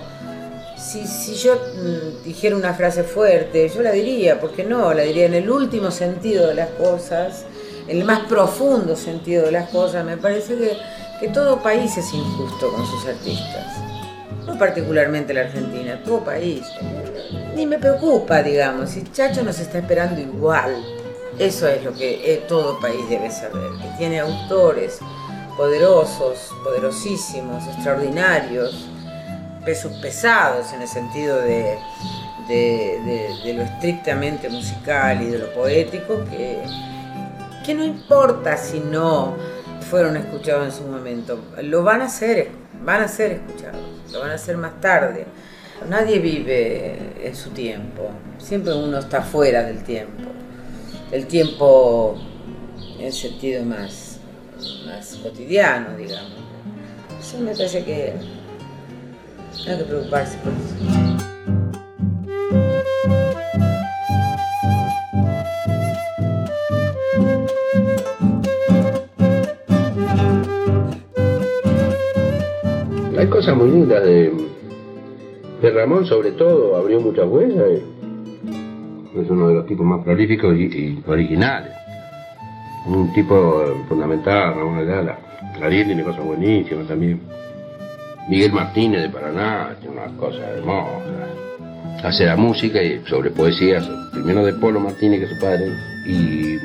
si, 0.77 1.07
si 1.07 1.35
yo 1.35 1.55
mm, 1.55 2.25
dijera 2.25 2.57
una 2.57 2.75
frase 2.75 3.05
fuerte, 3.05 3.68
yo 3.68 3.83
la 3.83 3.92
diría, 3.92 4.40
¿por 4.40 4.53
qué 4.53 4.64
no? 4.64 4.92
La 4.92 5.03
diría 5.03 5.27
en 5.27 5.35
el 5.35 5.51
último 5.51 5.90
sentido 5.90 6.49
de 6.49 6.55
las 6.55 6.70
cosas 6.70 7.44
el 7.88 8.05
más 8.05 8.20
profundo 8.20 8.97
sentido 8.97 9.47
de 9.47 9.53
las 9.53 9.68
cosas, 9.70 10.05
me 10.05 10.16
parece 10.16 10.57
que, 10.57 10.77
que, 11.20 11.29
todo 11.29 11.62
país 11.62 11.97
es 11.97 12.12
injusto 12.14 12.73
con 12.73 12.87
sus 12.87 13.07
artistas. 13.07 13.66
No 14.47 14.59
particularmente 14.59 15.35
la 15.35 15.42
Argentina, 15.42 16.03
todo 16.05 16.25
país. 16.25 16.62
Ni 17.55 17.66
me 17.66 17.79
preocupa, 17.79 18.42
digamos, 18.42 18.90
si 18.90 19.03
Chacho 19.05 19.42
nos 19.42 19.59
está 19.59 19.79
esperando 19.79 20.20
igual. 20.20 20.83
Eso 21.38 21.66
es 21.66 21.83
lo 21.83 21.92
que 21.92 22.35
eh, 22.35 22.44
todo 22.47 22.79
país 22.79 23.09
debe 23.09 23.31
saber, 23.31 23.70
que 23.83 23.99
tiene 23.99 24.20
autores 24.20 25.01
poderosos, 25.56 26.54
poderosísimos, 26.62 27.66
extraordinarios, 27.66 28.88
pesos 29.64 29.92
pesados 30.00 30.72
en 30.72 30.82
el 30.82 30.88
sentido 30.88 31.38
de, 31.38 31.78
lo 33.54 33.62
estrictamente 33.62 34.48
musical 34.48 35.22
y 35.22 35.26
de 35.26 35.38
lo 35.38 35.52
poético, 35.54 36.24
que, 36.30 36.62
que 37.64 37.74
no 37.74 37.84
importa 37.84 38.56
si 38.56 38.80
no 38.80 39.34
fueron 39.90 40.16
escuchados 40.16 40.66
en 40.66 40.72
su 40.72 40.90
momento, 40.90 41.38
lo 41.62 41.82
van 41.82 42.02
a 42.02 42.06
hacer, 42.06 42.50
van 42.82 43.02
a 43.02 43.08
ser 43.08 43.32
escuchados, 43.32 43.80
lo 44.12 44.20
van 44.20 44.30
a 44.30 44.34
hacer 44.34 44.56
más 44.56 44.80
tarde. 44.80 45.26
Nadie 45.88 46.18
vive 46.18 46.96
en 47.22 47.34
su 47.36 47.50
tiempo, 47.50 48.10
siempre 48.38 48.72
uno 48.72 48.98
está 48.98 49.22
fuera 49.22 49.62
del 49.64 49.82
tiempo, 49.82 50.22
el 51.10 51.26
tiempo 51.26 52.16
en 52.98 53.12
sentido 53.12 53.64
más, 53.64 54.03
más 54.87 55.18
cotidiano, 55.22 55.96
digamos. 55.96 56.33
Eso 57.20 57.38
me 57.38 57.53
parece 57.53 57.85
que 57.85 58.14
no 59.66 59.72
hay 59.72 59.79
que 59.79 59.85
preocuparse 59.85 60.38
por 60.38 60.53
eso. 60.53 60.74
Hay 73.18 73.27
cosas 73.29 73.57
muy 73.57 73.70
lindas 73.70 74.05
de, 74.05 74.33
de 75.62 75.70
Ramón, 75.70 76.05
sobre 76.05 76.33
todo, 76.33 76.77
abrió 76.77 77.00
muchas 77.00 77.27
huellas. 77.27 77.81
Es 79.16 79.31
uno 79.31 79.48
de 79.48 79.55
los 79.55 79.66
tipos 79.66 79.87
más 79.87 80.05
prolíficos 80.05 80.55
y 80.57 81.03
originales. 81.07 81.84
Un 82.87 83.12
tipo 83.14 83.64
fundamental, 83.88 84.55
Ramón 84.55 84.79
Ayala. 84.79 85.18
Clarín 85.57 85.87
tiene 85.87 86.03
cosas 86.03 86.25
buenísimas 86.25 86.87
también. 86.87 87.20
Miguel 88.29 88.53
Martínez 88.53 89.03
de 89.03 89.09
Paraná 89.09 89.75
tiene 89.81 89.97
unas 89.97 90.12
cosas 90.12 90.42
hermosas. 90.57 91.03
Hace 92.03 92.27
la 92.27 92.37
música 92.37 92.83
y 92.83 93.03
sobre 93.07 93.31
poesías, 93.31 93.88
primero 94.12 94.44
de 94.44 94.53
Polo 94.55 94.81
Martínez, 94.81 95.20
que 95.20 95.25
es 95.27 95.33
su 95.33 95.40
padre, 95.40 95.73
y 96.07 96.59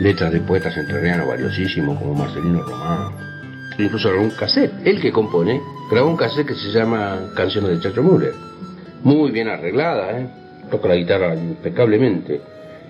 letras 0.00 0.32
de 0.32 0.40
poetas 0.40 0.76
entrerrianos 0.76 1.28
valiosísimos 1.28 1.98
como 1.98 2.14
Marcelino 2.14 2.62
Román. 2.62 3.12
Incluso 3.78 4.08
grabó 4.08 4.24
un 4.24 4.30
cassette, 4.30 4.72
él 4.84 5.00
que 5.00 5.12
compone, 5.12 5.60
grabó 5.90 6.10
un 6.10 6.16
cassette 6.16 6.48
que 6.48 6.54
se 6.54 6.70
llama 6.70 7.30
Canciones 7.34 7.70
de 7.70 7.80
Chacho 7.80 8.02
Müller. 8.02 8.34
Muy 9.02 9.30
bien 9.30 9.48
arreglada, 9.48 10.18
¿eh? 10.18 10.26
toca 10.70 10.88
la 10.88 10.96
guitarra 10.96 11.34
impecablemente. 11.34 12.40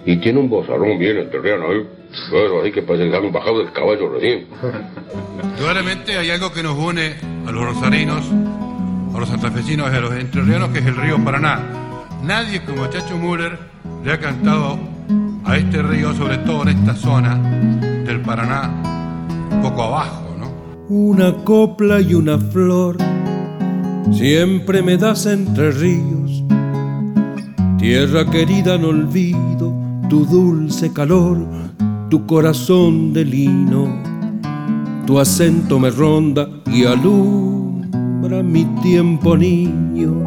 Y 0.04 0.16
tiene 0.16 0.40
un 0.40 0.48
vozarrón 0.48 0.98
bien 0.98 1.18
entrerriano, 1.18 1.72
¿eh? 1.72 1.97
Claro, 2.30 2.62
hay 2.62 2.72
que 2.72 2.82
parece 2.82 3.10
que 3.10 3.18
un 3.18 3.32
bajado 3.32 3.58
del 3.58 3.72
caballo 3.72 4.08
recién. 4.10 4.46
Indudablemente 5.42 6.16
hay 6.16 6.30
algo 6.30 6.52
que 6.52 6.62
nos 6.62 6.76
une 6.76 7.16
a 7.46 7.52
los 7.52 7.64
rosarinos, 7.64 8.24
a 9.14 9.18
los 9.18 9.28
santafesinos 9.28 9.92
y 9.92 9.96
a 9.96 10.00
los 10.00 10.12
entrerrianos, 10.14 10.70
que 10.70 10.78
es 10.78 10.86
el 10.86 10.96
río 10.96 11.22
Paraná. 11.22 11.60
Nadie 12.22 12.62
como 12.64 12.86
Chacho 12.88 13.16
Müller 13.16 13.58
le 14.04 14.12
ha 14.12 14.18
cantado 14.18 14.78
a 15.44 15.56
este 15.56 15.82
río, 15.82 16.14
sobre 16.14 16.38
todo 16.38 16.62
en 16.62 16.68
esta 16.68 16.94
zona 16.94 17.36
del 18.04 18.20
Paraná, 18.22 18.70
un 19.50 19.62
poco 19.62 19.82
abajo, 19.82 20.34
¿no? 20.38 20.50
Una 20.88 21.32
copla 21.44 22.00
y 22.00 22.14
una 22.14 22.38
flor, 22.38 22.96
siempre 24.12 24.82
me 24.82 24.96
das 24.96 25.26
entre 25.26 25.70
ríos. 25.72 26.44
Tierra 27.78 28.24
querida, 28.24 28.76
no 28.76 28.88
olvido 28.88 29.72
tu 30.08 30.24
dulce 30.24 30.92
calor, 30.92 31.46
tu 32.10 32.24
corazón 32.24 33.12
de 33.12 33.24
lino, 33.24 33.86
tu 35.06 35.18
acento 35.18 35.78
me 35.78 35.90
ronda 35.90 36.48
y 36.66 36.84
alumbra 36.84 38.42
mi 38.42 38.64
tiempo 38.82 39.36
niño. 39.36 40.26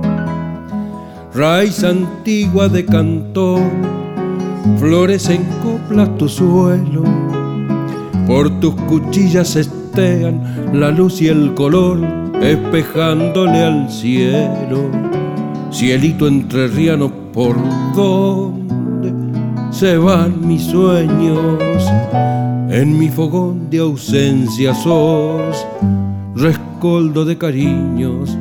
Raíz 1.33 1.83
antigua 1.83 2.69
de 2.69 2.85
cantón, 2.85 3.63
flores 4.77 5.29
en 5.29 5.43
coplas 5.63 6.15
tu 6.17 6.29
suelo. 6.29 7.03
Por 8.27 8.59
tus 8.59 8.75
cuchillas 8.75 9.55
estean 9.55 10.69
la 10.73 10.91
luz 10.91 11.21
y 11.21 11.29
el 11.29 11.55
color, 11.55 11.99
espejándole 12.41 13.63
al 13.63 13.89
cielo. 13.89 14.91
Cielito 15.71 16.27
entrerriano, 16.27 17.11
¿por 17.33 17.55
dónde 17.95 18.60
se 19.81 19.97
van 19.97 20.47
mis 20.47 20.61
sueños? 20.65 21.83
En 22.69 22.99
mi 22.99 23.09
fogón 23.09 23.67
de 23.71 23.79
ausencia 23.79 24.75
sos 24.75 25.65
rescoldo 26.35 27.25
de 27.25 27.35
cariños. 27.35 28.37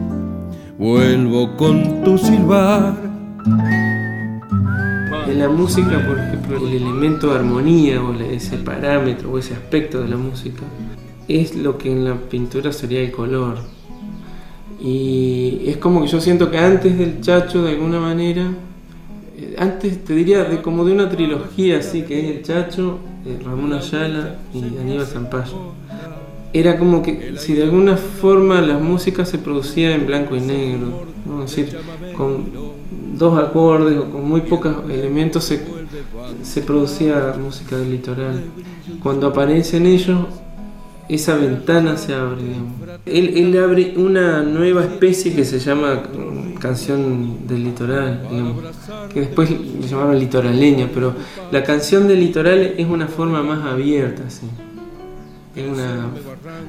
Vuelvo 0.76 1.56
con 1.56 2.04
tu 2.04 2.18
silbar. 2.18 2.94
En 5.28 5.38
la 5.38 5.48
música, 5.48 6.06
por 6.06 6.18
ejemplo, 6.18 6.58
el 6.58 6.74
elemento 6.74 7.28
de 7.28 7.38
armonía 7.38 8.02
o 8.02 8.12
ese 8.20 8.58
parámetro 8.58 9.30
o 9.30 9.38
ese 9.38 9.54
aspecto 9.54 10.02
de 10.02 10.08
la 10.08 10.18
música 10.18 10.64
es 11.26 11.56
lo 11.56 11.78
que 11.78 11.90
en 11.90 12.04
la 12.04 12.16
pintura 12.16 12.70
sería 12.70 13.00
el 13.00 13.12
color. 13.12 13.56
Y 14.78 15.62
es 15.64 15.78
como 15.78 16.02
que 16.02 16.08
yo 16.08 16.20
siento 16.20 16.50
que 16.50 16.58
antes 16.58 16.98
del 16.98 17.22
Chacho, 17.22 17.62
de 17.62 17.70
alguna 17.70 17.98
manera, 17.98 18.52
eh, 19.40 19.54
antes 19.58 20.04
te 20.04 20.14
diría 20.14 20.44
de 20.44 20.60
como 20.60 20.84
de 20.84 20.92
una 20.92 21.08
trilogía 21.08 21.78
así, 21.78 22.02
que 22.02 22.20
es 22.20 22.36
el 22.36 22.42
Chacho, 22.42 22.98
eh, 23.24 23.38
Ramón 23.44 23.72
Ayala 23.72 24.36
y 24.52 24.58
Aníbal 24.78 25.06
Zampayo. 25.06 25.72
Era 26.52 26.78
como 26.78 27.02
que 27.02 27.34
si 27.38 27.54
de 27.54 27.62
alguna 27.62 27.96
forma 27.96 28.60
la 28.60 28.78
música 28.78 29.24
se 29.24 29.38
producía 29.38 29.94
en 29.94 30.06
blanco 30.06 30.36
y 30.36 30.40
negro, 30.40 31.06
decir, 31.42 31.76
con 32.16 32.50
dos 33.16 33.38
acordes 33.38 33.98
o 33.98 34.10
con 34.10 34.28
muy 34.28 34.42
pocos 34.42 34.76
elementos 34.90 35.44
se, 35.44 35.60
se 36.42 36.62
producía 36.62 37.34
música 37.40 37.76
del 37.76 37.90
litoral. 37.90 38.42
Cuando 39.02 39.28
aparecen 39.28 39.86
ellos, 39.86 40.26
esa 41.10 41.36
ventana 41.36 41.96
se 41.96 42.14
abre. 42.14 42.42
Él, 43.04 43.36
él, 43.36 43.58
abre 43.58 43.94
una 43.96 44.42
nueva 44.42 44.82
especie 44.82 45.34
que 45.34 45.44
se 45.44 45.58
llama 45.58 46.02
canción 46.60 47.46
del 47.48 47.64
litoral, 47.64 48.28
que 49.12 49.20
después 49.20 49.50
le 49.50 49.88
llamaron 49.88 50.18
litoraleña, 50.18 50.88
pero 50.94 51.14
la 51.50 51.64
canción 51.64 52.06
del 52.06 52.20
litoral 52.20 52.74
es 52.76 52.86
una 52.86 53.08
forma 53.08 53.42
más 53.42 53.66
abierta, 53.66 54.30
¿sí? 54.30 54.46
es 55.56 55.66
una 55.66 56.06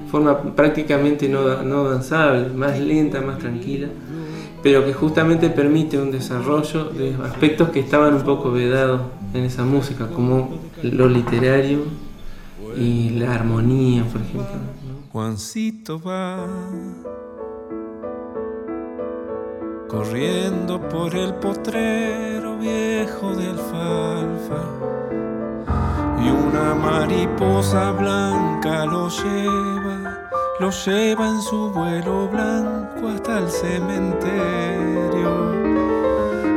forma 0.09 0.55
prácticamente 0.55 1.29
no, 1.29 1.61
no 1.61 1.83
danzable, 1.83 2.49
más 2.49 2.79
lenta, 2.79 3.21
más 3.21 3.37
tranquila, 3.37 3.89
pero 4.63 4.83
que 4.83 4.93
justamente 4.93 5.49
permite 5.49 5.99
un 5.99 6.11
desarrollo 6.11 6.85
de 6.85 7.13
aspectos 7.23 7.69
que 7.69 7.81
estaban 7.81 8.15
un 8.15 8.23
poco 8.23 8.51
vedados 8.51 9.01
en 9.35 9.43
esa 9.43 9.63
música, 9.63 10.07
como 10.07 10.57
lo 10.81 11.07
literario 11.07 12.10
y 12.75 13.09
la 13.11 13.35
armonía, 13.35 14.03
por 14.05 14.21
ejemplo. 14.21 14.59
Juancito 15.11 15.99
va 15.99 16.47
corriendo 19.87 20.79
por 20.87 21.13
el 21.15 21.33
potrero 21.35 22.57
viejo 22.57 23.35
de 23.35 23.47
alfalfa 23.47 24.63
y 26.23 26.29
una 26.29 26.73
mariposa 26.75 27.91
blanca 27.91 28.85
lo 28.85 29.09
lleva, 29.09 30.29
lo 30.61 30.69
lleva 30.69 31.27
en 31.27 31.41
su 31.41 31.71
vuelo 31.71 32.29
blanco 32.29 33.09
hasta 33.09 33.39
el 33.39 33.49
cementerio 33.49 34.91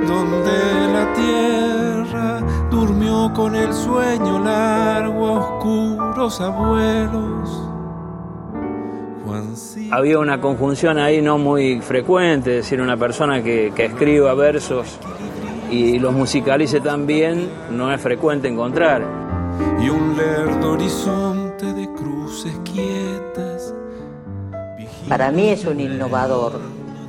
donde 0.06 0.92
la 0.92 1.12
tierra 1.14 2.33
durmió 2.74 3.32
con 3.32 3.54
el 3.54 3.72
sueño 3.72 4.40
largo 4.40 5.26
a 5.28 5.38
oscuros 5.38 6.40
abuelos. 6.40 7.70
Había 9.92 10.18
una 10.18 10.40
conjunción 10.40 10.98
ahí 10.98 11.22
no 11.22 11.38
muy 11.38 11.80
frecuente, 11.80 12.58
es 12.58 12.64
decir, 12.64 12.80
una 12.80 12.96
persona 12.96 13.42
que, 13.42 13.72
que 13.74 13.84
escriba 13.86 14.34
versos 14.34 14.98
y 15.70 15.98
los 15.98 16.12
musicalice 16.12 16.80
también, 16.80 17.48
no 17.70 17.92
es 17.92 18.00
frecuente 18.00 18.48
encontrar. 18.48 19.02
Y 19.80 19.88
un 19.88 20.16
lerdo 20.16 20.72
horizonte 20.72 21.72
de 21.72 21.88
cruces 21.94 22.58
quietas. 22.64 23.72
Para 25.08 25.30
mí 25.30 25.48
es 25.48 25.64
un 25.64 25.78
innovador. 25.78 26.60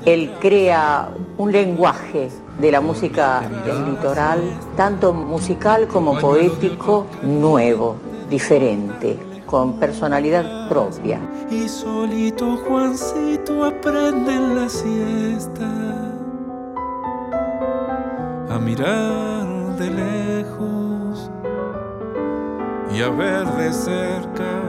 Él 0.05 0.31
crea 0.39 1.09
un 1.37 1.51
lenguaje 1.51 2.29
de 2.59 2.71
la 2.71 2.81
música 2.81 3.41
del 3.65 3.85
litoral, 3.91 4.39
tanto 4.77 5.13
musical 5.13 5.87
como 5.87 6.17
poético, 6.19 7.05
nuevo, 7.21 7.97
diferente, 8.29 9.17
con 9.45 9.79
personalidad 9.79 10.69
propia. 10.69 11.19
Y 11.51 11.67
solito 11.67 12.57
Juancito 12.57 13.65
aprende 13.65 14.33
en 14.33 14.55
la 14.55 14.69
siesta 14.69 15.69
a 18.49 18.59
mirar 18.59 19.75
de 19.77 19.89
lejos 19.89 21.29
y 22.93 23.01
a 23.01 23.09
ver 23.09 23.45
de 23.57 23.73
cerca. 23.73 24.61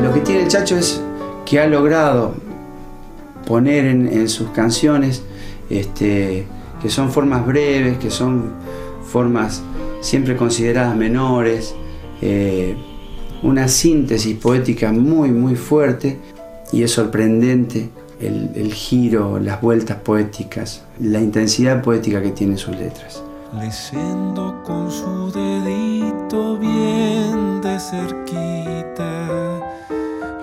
Lo 0.00 0.12
que 0.12 0.20
tiene 0.20 0.42
el 0.42 0.48
Chacho 0.48 0.76
es 0.76 1.02
que 1.44 1.60
ha 1.60 1.66
logrado 1.66 2.32
poner 3.46 3.86
en, 3.86 4.06
en 4.06 4.28
sus 4.28 4.48
canciones 4.50 5.22
este, 5.68 6.46
que 6.84 6.90
son 6.90 7.10
formas 7.10 7.46
breves, 7.46 7.96
que 7.96 8.10
son 8.10 8.50
formas 9.06 9.62
siempre 10.02 10.36
consideradas 10.36 10.94
menores, 10.94 11.74
eh, 12.20 12.76
una 13.42 13.68
síntesis 13.68 14.36
poética 14.36 14.92
muy 14.92 15.30
muy 15.30 15.56
fuerte 15.56 16.20
y 16.72 16.82
es 16.82 16.90
sorprendente 16.90 17.88
el, 18.20 18.50
el, 18.54 18.74
giro, 18.74 19.38
las 19.38 19.62
vueltas 19.62 19.96
poéticas, 19.96 20.82
la 21.00 21.22
intensidad 21.22 21.82
poética 21.82 22.20
que 22.20 22.32
tienen 22.32 22.58
sus 22.58 22.76
letras. 22.76 23.22
Leyendo 23.58 24.62
con 24.62 24.90
su 24.90 25.32
dedito 25.32 26.58
bien 26.58 27.62
de 27.62 27.80
cerquita 27.80 29.24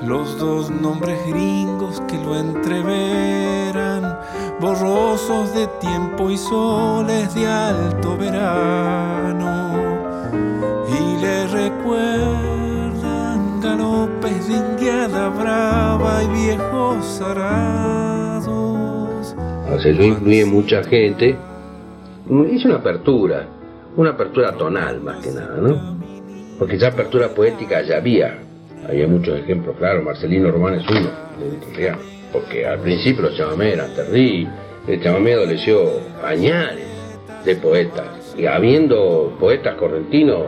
los 0.02 0.40
dos 0.40 0.72
nombres 0.72 1.20
gringos 1.28 2.02
que 2.08 2.18
lo 2.18 2.36
entreveran, 2.40 3.81
borrosos 4.62 5.54
de 5.56 5.68
tiempo 5.80 6.30
y 6.30 6.38
soles 6.38 7.34
de 7.34 7.48
alto 7.48 8.16
verano, 8.16 9.72
y 10.88 11.18
le 11.20 11.48
recuerdan 11.48 13.00
galopes 13.60 14.48
de 14.48 14.54
indiada 14.54 15.30
brava 15.30 16.24
y 16.24 16.28
viejos 16.28 17.22
arados. 17.22 18.56
Yo 19.84 20.04
incluye 20.04 20.46
mucha 20.46 20.84
gente, 20.84 21.36
hice 22.52 22.68
una 22.68 22.78
apertura, 22.78 23.48
una 23.98 24.12
apertura 24.12 24.52
tonal 24.52 25.02
más 25.02 25.26
que 25.26 25.32
nada, 25.32 25.58
¿no? 25.58 25.98
Porque 26.60 26.78
ya 26.78 26.90
apertura 26.90 27.30
poética 27.30 27.82
ya 27.82 27.98
había, 27.98 28.38
había 28.88 29.08
muchos 29.08 29.40
ejemplos, 29.40 29.76
claro, 29.80 30.04
Marcelino 30.04 30.52
Román 30.52 30.76
es 30.76 30.88
uno, 30.88 31.10
de 31.40 31.50
porque 32.32 32.66
al 32.66 32.80
principio 32.80 33.24
los 33.24 33.38
chamamés 33.38 33.74
eran 33.74 33.94
terribles, 33.94 34.54
el 34.88 35.02
chamamé 35.02 35.34
adoleció 35.34 35.90
añares 36.24 36.88
de 37.46 37.56
poetas, 37.56 38.36
y 38.38 38.46
habiendo 38.46 39.36
poetas 39.40 39.76
correntinos, 39.76 40.46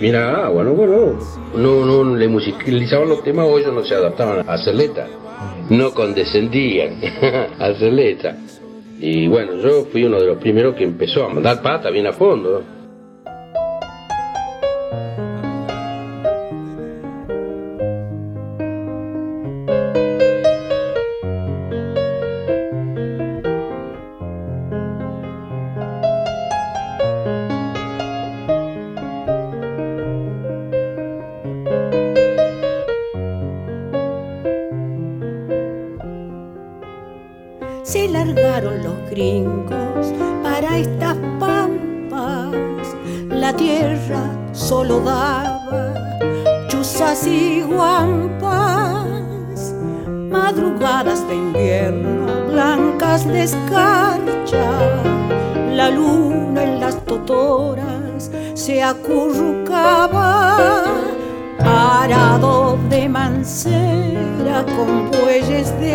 mira, 0.00 0.44
ah, 0.44 0.48
bueno, 0.48 0.72
bueno, 0.72 1.18
no, 1.54 1.84
no 1.84 2.16
le 2.16 2.28
musicalizaban 2.28 3.08
los 3.08 3.22
temas 3.22 3.46
o 3.46 3.58
ellos 3.58 3.72
no 3.72 3.84
se 3.84 3.94
adaptaban 3.94 4.48
a 4.48 4.52
hacer 4.52 4.74
letras, 4.74 5.08
no 5.70 5.92
condescendían 5.92 7.00
a 7.58 7.66
hacer 7.66 7.92
letras. 7.92 8.36
Y 9.00 9.26
bueno, 9.26 9.56
yo 9.56 9.84
fui 9.86 10.04
uno 10.04 10.20
de 10.20 10.26
los 10.26 10.38
primeros 10.38 10.74
que 10.76 10.84
empezó 10.84 11.24
a 11.24 11.28
mandar 11.28 11.60
pata 11.62 11.90
bien 11.90 12.06
a 12.06 12.12
fondo. 12.12 12.62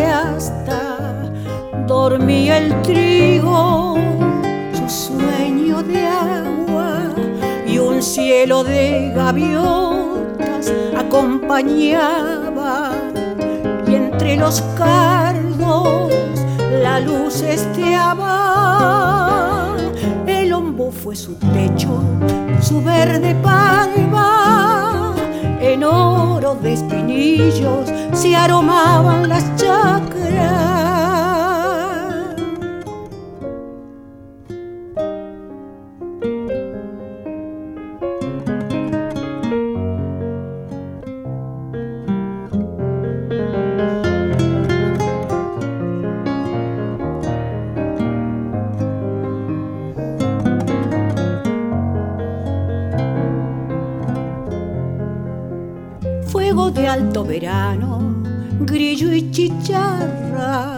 de 0.00 0.06
asta, 0.06 0.98
dormía 1.86 2.58
el 2.58 2.82
trigo, 2.82 3.96
su 4.72 4.88
sueño 4.88 5.82
de 5.82 6.06
agua 6.06 7.10
y 7.66 7.78
un 7.78 8.02
cielo 8.02 8.64
de 8.64 9.12
gaviotas 9.14 10.72
acompañaba 10.96 12.92
y 13.86 13.94
entre 13.94 14.36
los 14.36 14.62
cardos 14.76 16.10
la 16.82 17.00
luz 17.00 17.42
esteaba. 17.42 18.36
El 20.26 20.52
hombo 20.52 20.90
fue 20.90 21.16
su 21.16 21.34
techo, 21.34 22.02
su 22.60 22.82
verde 22.82 23.34
palma, 23.42 24.59
en 25.60 25.84
oro 25.84 26.54
de 26.54 26.72
espinillos 26.72 27.90
se 28.12 28.34
aromaban 28.34 29.28
las 29.28 29.44
chacras. 29.56 30.79
Verano, 57.30 58.24
grillo 58.62 59.12
y 59.12 59.30
chicharra, 59.30 60.76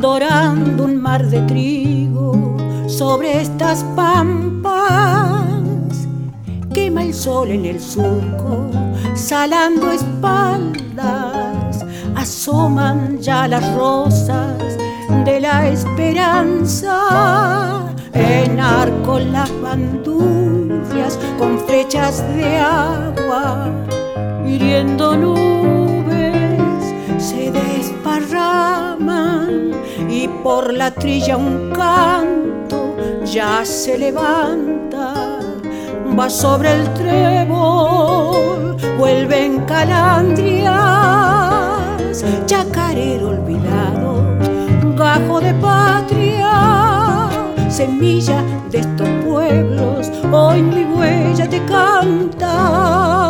dorando 0.00 0.84
un 0.84 0.96
mar 0.96 1.26
de 1.28 1.42
trigo 1.42 2.56
sobre 2.86 3.42
estas 3.42 3.84
pampas. 3.94 4.88
Quema 6.72 7.02
el 7.02 7.12
sol 7.12 7.50
en 7.50 7.66
el 7.66 7.78
surco, 7.78 8.70
salando 9.14 9.92
espaldas, 9.92 11.84
asoman 12.16 13.18
ya 13.18 13.46
las 13.46 13.74
rosas 13.74 14.78
de 15.26 15.40
la 15.40 15.68
esperanza. 15.68 16.96
En 18.14 18.58
arco 18.58 19.18
las 19.18 19.50
bandurrias 19.60 21.18
con 21.38 21.58
flechas 21.66 22.24
de 22.34 22.56
agua 22.56 23.70
hiriendo 24.50 25.16
nubes, 25.16 26.94
se 27.18 27.52
desparraman 27.52 29.70
y 30.08 30.26
por 30.42 30.74
la 30.74 30.90
trilla 30.90 31.36
un 31.36 31.70
canto 31.70 32.96
ya 33.24 33.64
se 33.64 33.96
levanta, 33.96 35.38
va 36.18 36.28
sobre 36.28 36.72
el 36.72 36.92
trébol, 36.94 38.76
vuelven 38.98 39.60
calandrias, 39.66 40.74
chacarero 42.46 43.28
olvidado, 43.28 44.24
gajo 44.96 45.40
de 45.40 45.54
patria, 45.54 47.28
semilla 47.68 48.42
de 48.70 48.80
estos 48.80 49.08
pueblos, 49.24 50.10
hoy 50.32 50.60
mi 50.62 50.82
huella 50.84 51.48
te 51.48 51.64
canta 51.66 53.29